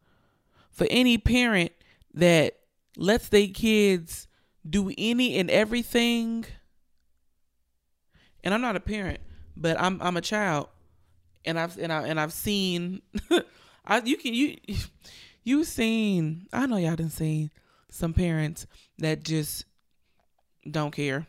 For 0.71 0.87
any 0.89 1.17
parent 1.17 1.71
that 2.13 2.57
lets 2.97 3.29
their 3.29 3.47
kids 3.47 4.27
do 4.67 4.91
any 4.97 5.37
and 5.37 5.49
everything, 5.49 6.45
and 8.45 8.53
I'm 8.53 8.61
not 8.61 8.75
a 8.75 8.79
parent, 8.79 9.19
but 9.57 9.77
I'm 9.81 9.99
I'm 10.01 10.15
a 10.15 10.21
child 10.21 10.69
and 11.43 11.59
I've 11.59 11.77
and 11.77 11.91
I 11.91 12.07
and 12.07 12.19
I've 12.19 12.31
seen 12.31 13.01
I 13.85 14.01
you 14.05 14.17
can 14.17 14.33
you 14.33 14.57
you've 15.43 15.67
seen 15.67 16.47
I 16.53 16.67
know 16.67 16.77
y'all 16.77 16.95
didn't 16.95 17.11
see 17.11 17.49
some 17.89 18.13
parents 18.13 18.67
that 18.99 19.23
just 19.23 19.65
don't 20.69 20.91
care. 20.91 21.27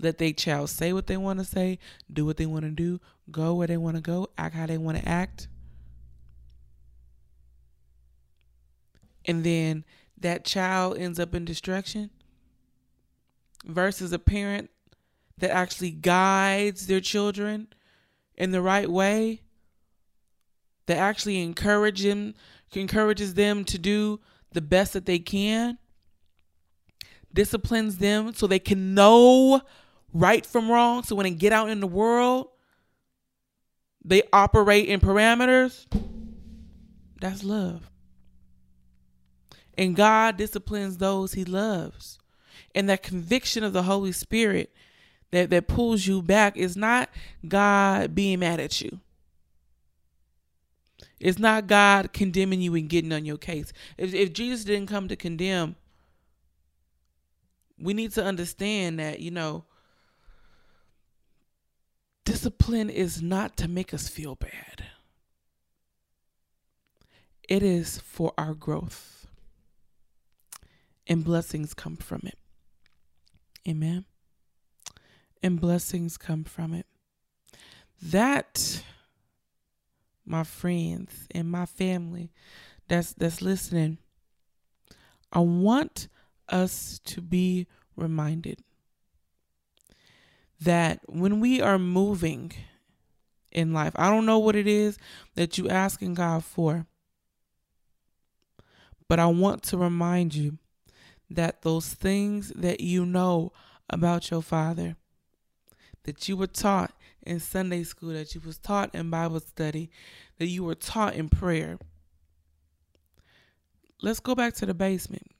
Let 0.00 0.18
their 0.18 0.32
child 0.32 0.70
say 0.70 0.92
what 0.92 1.08
they 1.08 1.16
want 1.16 1.40
to 1.40 1.44
say, 1.44 1.80
do 2.12 2.24
what 2.24 2.36
they 2.36 2.46
want 2.46 2.64
to 2.64 2.70
do, 2.70 3.00
go 3.32 3.54
where 3.54 3.66
they 3.66 3.76
want 3.76 3.96
to 3.96 4.02
go, 4.02 4.28
act 4.38 4.54
how 4.54 4.66
they 4.66 4.78
want 4.78 4.98
to 4.98 5.08
act. 5.08 5.48
And 9.24 9.42
then 9.42 9.84
that 10.20 10.44
child 10.44 10.96
ends 10.98 11.18
up 11.18 11.34
in 11.34 11.44
destruction 11.44 12.10
versus 13.66 14.12
a 14.12 14.20
parent 14.20 14.70
that 15.38 15.50
actually 15.50 15.90
guides 15.90 16.86
their 16.86 17.00
children 17.00 17.68
in 18.36 18.50
the 18.50 18.62
right 18.62 18.90
way 18.90 19.42
that 20.86 20.96
actually 20.96 21.42
encourages 21.42 22.34
them 23.34 23.64
to 23.64 23.78
do 23.78 24.20
the 24.52 24.60
best 24.60 24.94
that 24.94 25.06
they 25.06 25.18
can, 25.18 25.78
disciplines 27.32 27.98
them 27.98 28.32
so 28.32 28.46
they 28.46 28.58
can 28.58 28.94
know 28.94 29.60
right 30.14 30.46
from 30.46 30.70
wrong. 30.70 31.02
So 31.02 31.14
when 31.14 31.24
they 31.24 31.30
get 31.30 31.52
out 31.52 31.68
in 31.68 31.80
the 31.80 31.86
world, 31.86 32.48
they 34.04 34.22
operate 34.32 34.88
in 34.88 35.00
parameters. 35.00 35.86
That's 37.20 37.44
love. 37.44 37.90
And 39.76 39.94
God 39.94 40.38
disciplines 40.38 40.96
those 40.96 41.34
he 41.34 41.44
loves. 41.44 42.18
And 42.74 42.88
that 42.88 43.02
conviction 43.02 43.62
of 43.62 43.72
the 43.72 43.82
Holy 43.82 44.12
Spirit 44.12 44.72
that, 45.30 45.50
that 45.50 45.68
pulls 45.68 46.06
you 46.06 46.22
back 46.22 46.56
is 46.56 46.76
not 46.76 47.10
God 47.46 48.14
being 48.14 48.40
mad 48.40 48.60
at 48.60 48.80
you. 48.80 49.00
It's 51.20 51.38
not 51.38 51.66
God 51.66 52.12
condemning 52.12 52.60
you 52.60 52.74
and 52.74 52.88
getting 52.88 53.12
on 53.12 53.24
your 53.24 53.38
case. 53.38 53.72
If, 53.96 54.14
if 54.14 54.32
Jesus 54.32 54.64
didn't 54.64 54.88
come 54.88 55.08
to 55.08 55.16
condemn, 55.16 55.76
we 57.78 57.92
need 57.92 58.12
to 58.12 58.24
understand 58.24 58.98
that, 59.00 59.20
you 59.20 59.30
know, 59.30 59.64
discipline 62.24 62.88
is 62.90 63.20
not 63.20 63.56
to 63.56 63.68
make 63.68 63.92
us 63.92 64.08
feel 64.08 64.34
bad, 64.34 64.84
it 67.48 67.62
is 67.62 67.98
for 67.98 68.32
our 68.38 68.54
growth. 68.54 69.14
And 71.10 71.24
blessings 71.24 71.72
come 71.72 71.96
from 71.96 72.20
it. 72.26 72.36
Amen 73.66 74.04
and 75.42 75.60
blessings 75.60 76.16
come 76.16 76.44
from 76.44 76.74
it. 76.74 76.86
That, 78.02 78.82
my 80.24 80.44
friends 80.44 81.26
and 81.30 81.50
my 81.50 81.66
family 81.66 82.30
that's 82.88 83.12
that's 83.12 83.42
listening, 83.42 83.98
I 85.32 85.40
want 85.40 86.08
us 86.48 87.00
to 87.04 87.20
be 87.20 87.66
reminded 87.96 88.60
that 90.60 91.00
when 91.06 91.40
we 91.40 91.60
are 91.60 91.78
moving 91.78 92.52
in 93.52 93.72
life, 93.72 93.92
I 93.96 94.10
don't 94.10 94.26
know 94.26 94.38
what 94.38 94.56
it 94.56 94.66
is 94.66 94.98
that 95.34 95.56
you're 95.56 95.70
asking 95.70 96.14
God 96.14 96.44
for, 96.44 96.86
but 99.08 99.18
I 99.18 99.26
want 99.26 99.62
to 99.64 99.78
remind 99.78 100.34
you 100.34 100.58
that 101.30 101.62
those 101.62 101.94
things 101.94 102.52
that 102.56 102.80
you 102.80 103.04
know 103.04 103.52
about 103.90 104.30
your 104.30 104.42
Father 104.42 104.96
that 106.08 106.26
you 106.26 106.38
were 106.38 106.46
taught 106.46 106.94
in 107.26 107.38
Sunday 107.38 107.82
school, 107.82 108.14
that 108.14 108.34
you 108.34 108.40
was 108.40 108.56
taught 108.56 108.94
in 108.94 109.10
Bible 109.10 109.40
study, 109.40 109.90
that 110.38 110.46
you 110.46 110.64
were 110.64 110.74
taught 110.74 111.14
in 111.14 111.28
prayer. 111.28 111.78
Let's 114.00 114.18
go 114.18 114.34
back 114.34 114.54
to 114.54 114.64
the 114.64 114.72
basement. 114.72 115.30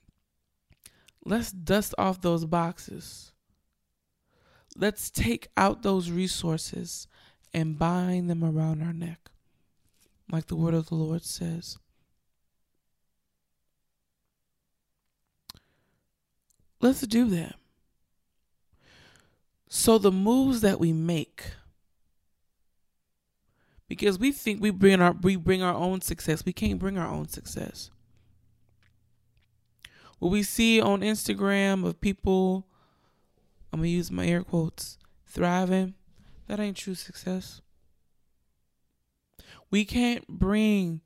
Let's 1.25 1.51
dust 1.51 1.95
off 1.97 2.21
those 2.21 2.45
boxes. 2.45 3.31
Let's 4.77 5.09
take 5.09 5.47
out 5.57 5.81
those 5.81 6.11
resources 6.11 7.07
and 7.51 7.79
bind 7.79 8.29
them 8.29 8.43
around 8.43 8.83
our 8.83 8.93
neck, 8.93 9.31
like 10.31 10.45
the 10.45 10.55
word 10.55 10.75
of 10.75 10.89
the 10.89 10.95
Lord 10.95 11.23
says. 11.23 11.79
Let's 16.79 17.01
do 17.01 17.25
that. 17.29 17.58
So 19.69 19.97
the 19.97 20.11
moves 20.11 20.61
that 20.61 20.79
we 20.79 20.91
make 20.91 21.51
because 23.87 24.19
we 24.19 24.31
think 24.31 24.61
we 24.61 24.69
bring 24.69 25.01
our 25.01 25.13
we 25.13 25.35
bring 25.35 25.61
our 25.61 25.73
own 25.73 26.01
success. 26.01 26.45
We 26.45 26.53
can't 26.53 26.79
bring 26.79 26.97
our 26.97 27.07
own 27.07 27.27
success. 27.29 27.89
What 30.19 30.31
we 30.31 30.43
see 30.43 30.81
on 30.81 31.01
Instagram 31.01 31.85
of 31.85 32.01
people 32.01 32.67
I'm 33.71 33.81
to 33.81 33.87
use 33.87 34.11
my 34.11 34.25
air 34.25 34.43
quotes 34.43 34.97
thriving, 35.27 35.93
that 36.47 36.59
ain't 36.59 36.77
true 36.77 36.95
success. 36.95 37.61
We 39.71 39.85
can't 39.85 40.27
bring 40.27 41.01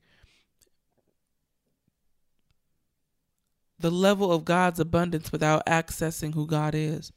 the 3.78 3.92
level 3.92 4.32
of 4.32 4.46
God's 4.46 4.80
abundance 4.80 5.32
without 5.32 5.66
accessing 5.66 6.34
who 6.34 6.48
God 6.48 6.74
is. 6.74 7.12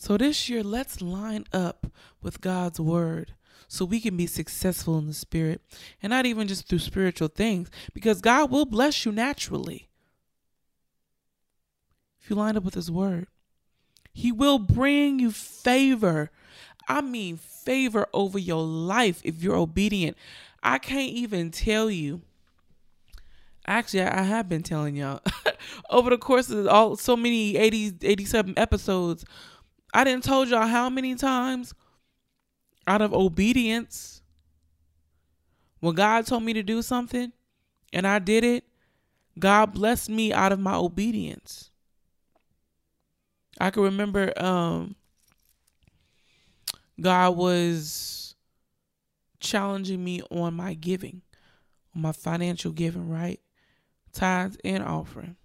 So 0.00 0.16
this 0.16 0.48
year, 0.48 0.62
let's 0.62 1.02
line 1.02 1.44
up 1.52 1.88
with 2.22 2.40
God's 2.40 2.80
word 2.80 3.34
so 3.68 3.84
we 3.84 4.00
can 4.00 4.16
be 4.16 4.26
successful 4.26 4.96
in 4.96 5.06
the 5.06 5.12
spirit 5.12 5.60
and 6.02 6.08
not 6.08 6.24
even 6.24 6.48
just 6.48 6.66
through 6.66 6.78
spiritual 6.78 7.28
things 7.28 7.70
because 7.92 8.22
God 8.22 8.50
will 8.50 8.64
bless 8.64 9.04
you 9.04 9.12
naturally. 9.12 9.90
If 12.18 12.30
you 12.30 12.36
line 12.36 12.56
up 12.56 12.64
with 12.64 12.72
his 12.72 12.90
word, 12.90 13.28
he 14.10 14.32
will 14.32 14.58
bring 14.58 15.18
you 15.18 15.30
favor. 15.32 16.30
I 16.88 17.02
mean, 17.02 17.36
favor 17.36 18.06
over 18.14 18.38
your 18.38 18.64
life 18.64 19.20
if 19.22 19.42
you're 19.42 19.54
obedient. 19.54 20.16
I 20.62 20.78
can't 20.78 21.12
even 21.12 21.50
tell 21.50 21.90
you. 21.90 22.22
Actually, 23.66 24.04
I 24.04 24.22
have 24.22 24.48
been 24.48 24.62
telling 24.62 24.96
y'all 24.96 25.20
over 25.90 26.08
the 26.08 26.16
course 26.16 26.48
of 26.48 26.66
all 26.68 26.96
so 26.96 27.16
many 27.16 27.58
80 27.58 27.98
87 28.00 28.54
episodes 28.56 29.26
I 29.92 30.04
didn't 30.04 30.24
told 30.24 30.48
y'all 30.48 30.66
how 30.66 30.88
many 30.88 31.14
times 31.14 31.74
out 32.86 33.02
of 33.02 33.12
obedience 33.12 34.22
when 35.80 35.94
God 35.94 36.26
told 36.26 36.42
me 36.42 36.52
to 36.52 36.62
do 36.62 36.82
something 36.82 37.32
and 37.92 38.06
I 38.06 38.18
did 38.18 38.44
it, 38.44 38.64
God 39.38 39.72
blessed 39.72 40.10
me 40.10 40.32
out 40.32 40.52
of 40.52 40.60
my 40.60 40.74
obedience. 40.74 41.70
I 43.58 43.70
can 43.70 43.82
remember 43.82 44.32
um, 44.42 44.94
God 47.00 47.36
was 47.36 48.34
challenging 49.40 50.04
me 50.04 50.22
on 50.30 50.54
my 50.54 50.74
giving, 50.74 51.22
on 51.96 52.02
my 52.02 52.12
financial 52.12 52.72
giving, 52.72 53.08
right? 53.08 53.40
Tithes 54.12 54.58
and 54.64 54.82
offering. 54.82 55.36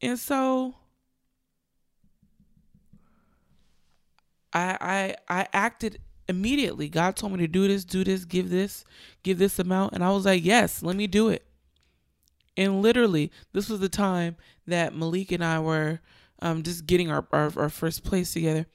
And 0.00 0.18
so 0.18 0.74
I 4.56 5.14
I 5.28 5.40
I 5.40 5.48
acted 5.52 6.00
immediately. 6.28 6.88
God 6.88 7.16
told 7.16 7.32
me 7.32 7.38
to 7.38 7.48
do 7.48 7.68
this, 7.68 7.84
do 7.84 8.02
this, 8.04 8.24
give 8.24 8.50
this, 8.50 8.84
give 9.22 9.38
this 9.38 9.58
amount. 9.58 9.92
And 9.92 10.02
I 10.02 10.10
was 10.10 10.24
like, 10.24 10.44
yes, 10.44 10.82
let 10.82 10.96
me 10.96 11.06
do 11.06 11.28
it. 11.28 11.44
And 12.56 12.82
literally, 12.82 13.30
this 13.52 13.68
was 13.68 13.80
the 13.80 13.88
time 13.88 14.36
that 14.66 14.94
Malik 14.94 15.30
and 15.30 15.44
I 15.44 15.60
were 15.60 16.00
um, 16.40 16.62
just 16.62 16.86
getting 16.86 17.10
our, 17.10 17.26
our, 17.32 17.52
our 17.56 17.68
first 17.68 18.02
place 18.02 18.32
together. 18.32 18.66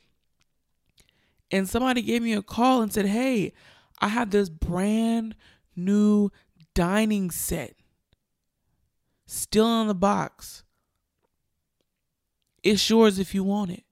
And 1.49 1.67
somebody 1.67 2.01
gave 2.01 2.21
me 2.21 2.33
a 2.33 2.41
call 2.41 2.81
and 2.81 2.93
said, 2.93 3.07
hey, 3.07 3.53
I 3.99 4.07
have 4.09 4.29
this 4.29 4.49
brand 4.49 5.35
new 5.75 6.29
dining 6.73 7.31
set 7.31 7.75
still 9.25 9.81
in 9.81 9.87
the 9.87 9.95
box. 9.95 10.63
It's 12.63 12.87
yours 12.89 13.19
if 13.19 13.33
you 13.33 13.43
want 13.43 13.71
it. 13.71 13.83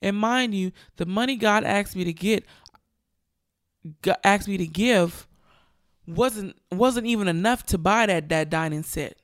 And 0.00 0.16
mind 0.16 0.54
you, 0.54 0.72
the 0.96 1.06
money 1.06 1.36
God 1.36 1.64
asked 1.64 1.96
me 1.96 2.04
to 2.04 2.12
get, 2.12 2.44
asked 4.22 4.48
me 4.48 4.56
to 4.56 4.66
give, 4.66 5.26
wasn't 6.06 6.56
wasn't 6.70 7.06
even 7.06 7.28
enough 7.28 7.64
to 7.66 7.78
buy 7.78 8.06
that 8.06 8.28
that 8.28 8.50
dining 8.50 8.82
set. 8.82 9.18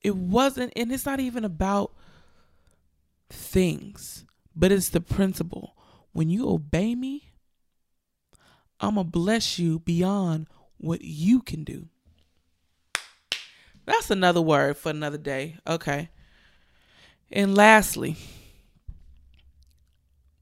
It 0.00 0.16
wasn't, 0.16 0.72
and 0.76 0.92
it's 0.92 1.06
not 1.06 1.20
even 1.20 1.44
about 1.44 1.92
things, 3.30 4.24
but 4.54 4.70
it's 4.70 4.90
the 4.90 5.00
principle. 5.00 5.76
When 6.12 6.30
you 6.30 6.48
obey 6.48 6.94
me, 6.94 7.32
I'm 8.80 8.96
gonna 8.96 9.04
bless 9.04 9.58
you 9.58 9.78
beyond 9.78 10.46
what 10.76 11.02
you 11.02 11.40
can 11.40 11.64
do. 11.64 11.88
That's 13.86 14.10
another 14.10 14.40
word 14.42 14.76
for 14.76 14.90
another 14.90 15.18
day. 15.18 15.56
Okay. 15.66 16.10
And 17.30 17.54
lastly, 17.54 18.16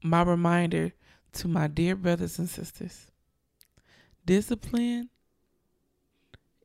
my 0.03 0.21
reminder 0.21 0.91
to 1.31 1.47
my 1.47 1.67
dear 1.67 1.95
brothers 1.95 2.37
and 2.37 2.49
sisters 2.49 3.07
discipline 4.25 5.09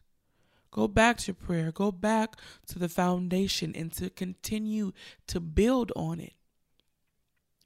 Go 0.72 0.88
back 0.88 1.18
to 1.20 1.34
prayer. 1.34 1.72
Go 1.72 1.92
back 1.92 2.36
to 2.68 2.80
the 2.80 2.90
foundation 2.90 3.74
and 3.76 3.92
to 3.94 4.10
continue 4.10 4.92
to 5.28 5.40
build 5.40 5.92
on 5.96 6.20
it. 6.20 6.34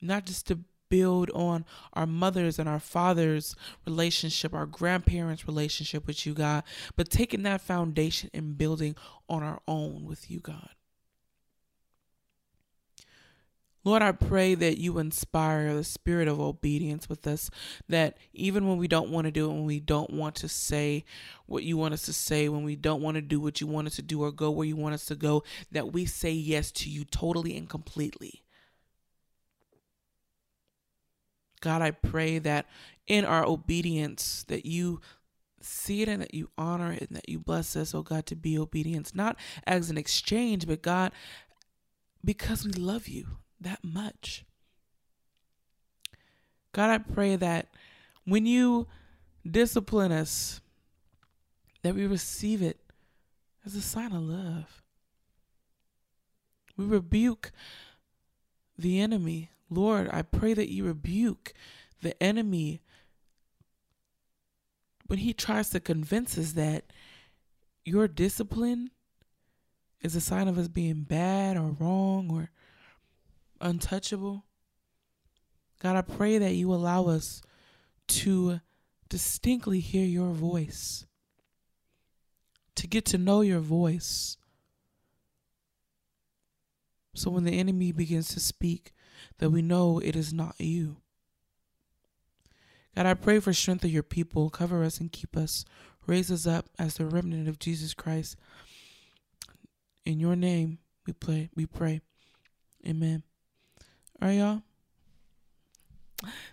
Not 0.02 0.26
just 0.26 0.48
to 0.48 0.60
build 0.90 1.32
on 1.32 1.66
our 1.94 2.06
mothers 2.06 2.60
and 2.60 2.70
our 2.70 2.80
fathers' 2.80 3.56
relationship, 3.86 4.54
our 4.54 4.66
grandparents' 4.66 5.48
relationship 5.48 6.06
with 6.06 6.26
you, 6.26 6.34
God, 6.34 6.64
but 6.96 7.10
taking 7.10 7.44
that 7.44 7.62
foundation 7.62 8.30
and 8.34 8.58
building 8.58 8.96
on 9.28 9.42
our 9.42 9.62
own 9.68 10.06
with 10.06 10.30
you, 10.30 10.40
God. 10.40 10.70
Lord, 13.84 14.04
I 14.04 14.12
pray 14.12 14.54
that 14.54 14.78
you 14.78 15.00
inspire 15.00 15.74
the 15.74 15.84
spirit 15.84 16.28
of 16.28 16.40
obedience 16.40 17.10
with 17.10 17.26
us, 17.26 17.50
that 17.90 18.18
even 18.32 18.68
when 18.68 18.78
we 18.78 18.88
don't 18.88 19.10
want 19.10 19.26
to 19.26 19.32
do 19.32 19.50
it, 19.50 19.54
when 19.54 19.66
we 19.66 19.80
don't 19.80 20.12
want 20.12 20.36
to 20.36 20.48
say 20.48 21.04
what 21.48 21.64
you 21.64 21.78
want 21.78 21.96
us 21.96 22.04
to 22.04 22.14
say, 22.14 22.48
when 22.48 22.64
we 22.64 22.76
don't 22.76 23.02
want 23.02 23.16
to 23.16 23.22
do 23.22 23.40
what 23.40 23.60
you 23.60 23.66
want 23.66 23.88
us 23.88 23.96
to 23.96 24.04
do 24.04 24.22
or 24.22 24.32
go 24.32 24.52
where 24.52 24.68
you 24.68 24.76
want 24.76 24.94
us 24.94 25.06
to 25.06 25.16
go, 25.16 25.44
that 25.72 25.92
we 25.92 26.06
say 26.06 26.32
yes 26.32 26.72
to 26.72 26.90
you 26.90 27.04
totally 27.04 27.58
and 27.58 27.68
completely. 27.70 28.44
God, 31.60 31.82
I 31.82 31.92
pray 31.92 32.38
that 32.38 32.68
in 33.08 33.26
our 33.26 33.46
obedience, 33.46 34.46
that 34.48 34.66
you 34.66 35.02
see 35.60 36.04
it 36.04 36.10
and 36.10 36.22
that 36.22 36.36
you 36.36 36.50
honor 36.56 36.92
it 36.92 37.08
and 37.08 37.18
that 37.18 37.30
you 37.30 37.40
bless 37.40 37.76
us, 37.76 37.96
oh 37.96 38.04
God, 38.04 38.28
to 38.28 38.36
be 38.36 38.58
obedience, 38.58 39.16
not 39.16 39.38
as 39.66 39.90
an 39.90 39.98
exchange, 39.98 40.68
but 40.68 40.84
God, 40.84 41.12
because 42.24 42.64
we 42.64 42.74
love 42.74 43.08
you 43.08 43.38
that 43.62 43.80
much. 43.84 44.46
God, 46.74 46.90
I 46.90 46.98
pray 46.98 47.36
that 47.36 47.70
when 48.26 48.46
you 48.46 48.88
discipline 49.50 50.12
us, 50.12 50.62
that 51.82 51.96
we 51.96 52.06
receive 52.06 52.62
it 52.62 52.80
as 53.66 53.76
a 53.76 53.82
sign 53.82 54.14
of 54.14 54.22
love. 54.22 54.84
We 56.78 56.86
rebuke 56.86 57.52
the 58.78 59.00
enemy. 59.00 59.50
Lord, 59.70 60.10
I 60.12 60.22
pray 60.22 60.54
that 60.54 60.72
you 60.72 60.86
rebuke 60.86 61.54
the 62.02 62.22
enemy 62.22 62.82
when 65.08 65.20
he 65.20 65.34
tries 65.34 65.70
to 65.70 65.80
convince 65.80 66.38
us 66.38 66.54
that 66.54 66.86
your 67.84 68.08
discipline 68.08 68.92
is 70.02 70.16
a 70.16 70.22
sign 70.22 70.48
of 70.48 70.58
us 70.58 70.68
being 70.68 71.04
bad 71.04 71.58
or 71.58 71.76
wrong 71.80 72.30
or 72.32 72.50
untouchable. 73.62 74.46
God, 75.82 75.96
I 75.96 76.02
pray 76.02 76.38
that 76.38 76.54
you 76.54 76.74
allow 76.74 77.08
us 77.08 77.42
to 78.08 78.62
distinctly 79.10 79.80
hear 79.80 80.06
your 80.06 80.32
voice, 80.32 81.06
to 82.76 82.88
get 82.88 83.06
to 83.06 83.18
know 83.18 83.42
your 83.42 83.60
voice. 83.60 84.38
So 87.14 87.30
when 87.30 87.44
the 87.44 87.60
enemy 87.60 87.92
begins 87.92 88.30
to 88.30 88.40
speak, 88.40 88.94
that 89.40 89.50
we 89.50 89.62
know 89.62 90.00
it 90.00 90.16
is 90.16 90.34
not 90.34 90.56
you. 90.60 90.98
God, 92.96 93.06
I 93.06 93.14
pray 93.14 93.40
for 93.40 93.54
strength 93.54 93.84
of 93.84 93.92
your 93.92 94.04
people. 94.04 94.50
Cover 94.50 94.84
us 94.84 95.00
and 95.00 95.12
keep 95.12 95.38
us 95.38 95.66
Raise 96.08 96.32
us 96.32 96.48
up 96.48 96.66
as 96.80 96.96
the 96.96 97.06
remnant 97.06 97.48
of 97.48 97.60
Jesus 97.60 97.94
Christ. 97.94 98.36
In 100.06 100.20
your 100.20 100.36
name, 100.36 100.80
we 101.06 101.14
pray. 101.14 101.50
We 101.56 101.66
pray. 101.66 102.02
Amen. 102.86 103.24
All 104.22 104.28
right, 104.28 104.38
y'all. 104.38 104.62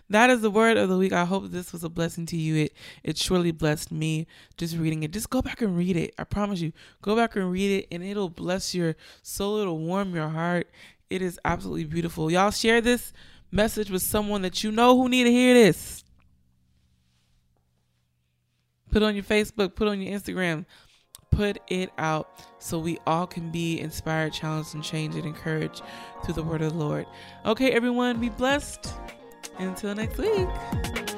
That 0.09 0.31
is 0.31 0.41
the 0.41 0.49
word 0.49 0.77
of 0.77 0.89
the 0.89 0.97
week. 0.97 1.13
I 1.13 1.25
hope 1.25 1.51
this 1.51 1.71
was 1.71 1.83
a 1.83 1.89
blessing 1.89 2.25
to 2.27 2.37
you. 2.37 2.63
It 2.63 2.73
it 3.03 3.17
surely 3.17 3.51
blessed 3.51 3.91
me 3.91 4.25
just 4.57 4.75
reading 4.75 5.03
it. 5.03 5.11
Just 5.11 5.29
go 5.29 5.43
back 5.43 5.61
and 5.61 5.77
read 5.77 5.95
it. 5.95 6.15
I 6.17 6.23
promise 6.23 6.61
you. 6.61 6.73
Go 7.03 7.15
back 7.15 7.35
and 7.35 7.51
read 7.51 7.81
it 7.81 7.87
and 7.91 8.03
it'll 8.03 8.29
bless 8.29 8.73
your 8.73 8.95
soul. 9.21 9.59
It'll 9.59 9.77
warm 9.77 10.15
your 10.15 10.29
heart. 10.29 10.71
It 11.11 11.21
is 11.21 11.39
absolutely 11.45 11.85
beautiful. 11.85 12.31
Y'all 12.31 12.49
share 12.49 12.81
this 12.81 13.13
message 13.51 13.91
with 13.91 14.01
someone 14.01 14.41
that 14.41 14.63
you 14.63 14.71
know 14.71 14.97
who 14.97 15.09
need 15.09 15.25
to 15.25 15.31
hear 15.31 15.53
this. 15.53 16.03
Put 18.91 19.03
on 19.03 19.13
your 19.13 19.23
Facebook, 19.23 19.75
put 19.75 19.87
on 19.87 20.01
your 20.01 20.17
Instagram, 20.17 20.65
put 21.39 21.57
it 21.69 21.89
out 21.97 22.29
so 22.57 22.77
we 22.77 22.97
all 23.07 23.25
can 23.25 23.49
be 23.49 23.79
inspired, 23.79 24.33
challenged, 24.33 24.75
and 24.75 24.83
changed 24.83 25.15
and 25.15 25.25
encouraged 25.25 25.81
through 26.21 26.33
the 26.33 26.43
word 26.43 26.61
of 26.61 26.73
the 26.73 26.77
Lord. 26.77 27.05
Okay, 27.45 27.71
everyone, 27.71 28.19
be 28.19 28.27
blessed. 28.27 28.93
Until 29.57 29.95
next 29.95 30.17
week. 30.17 31.08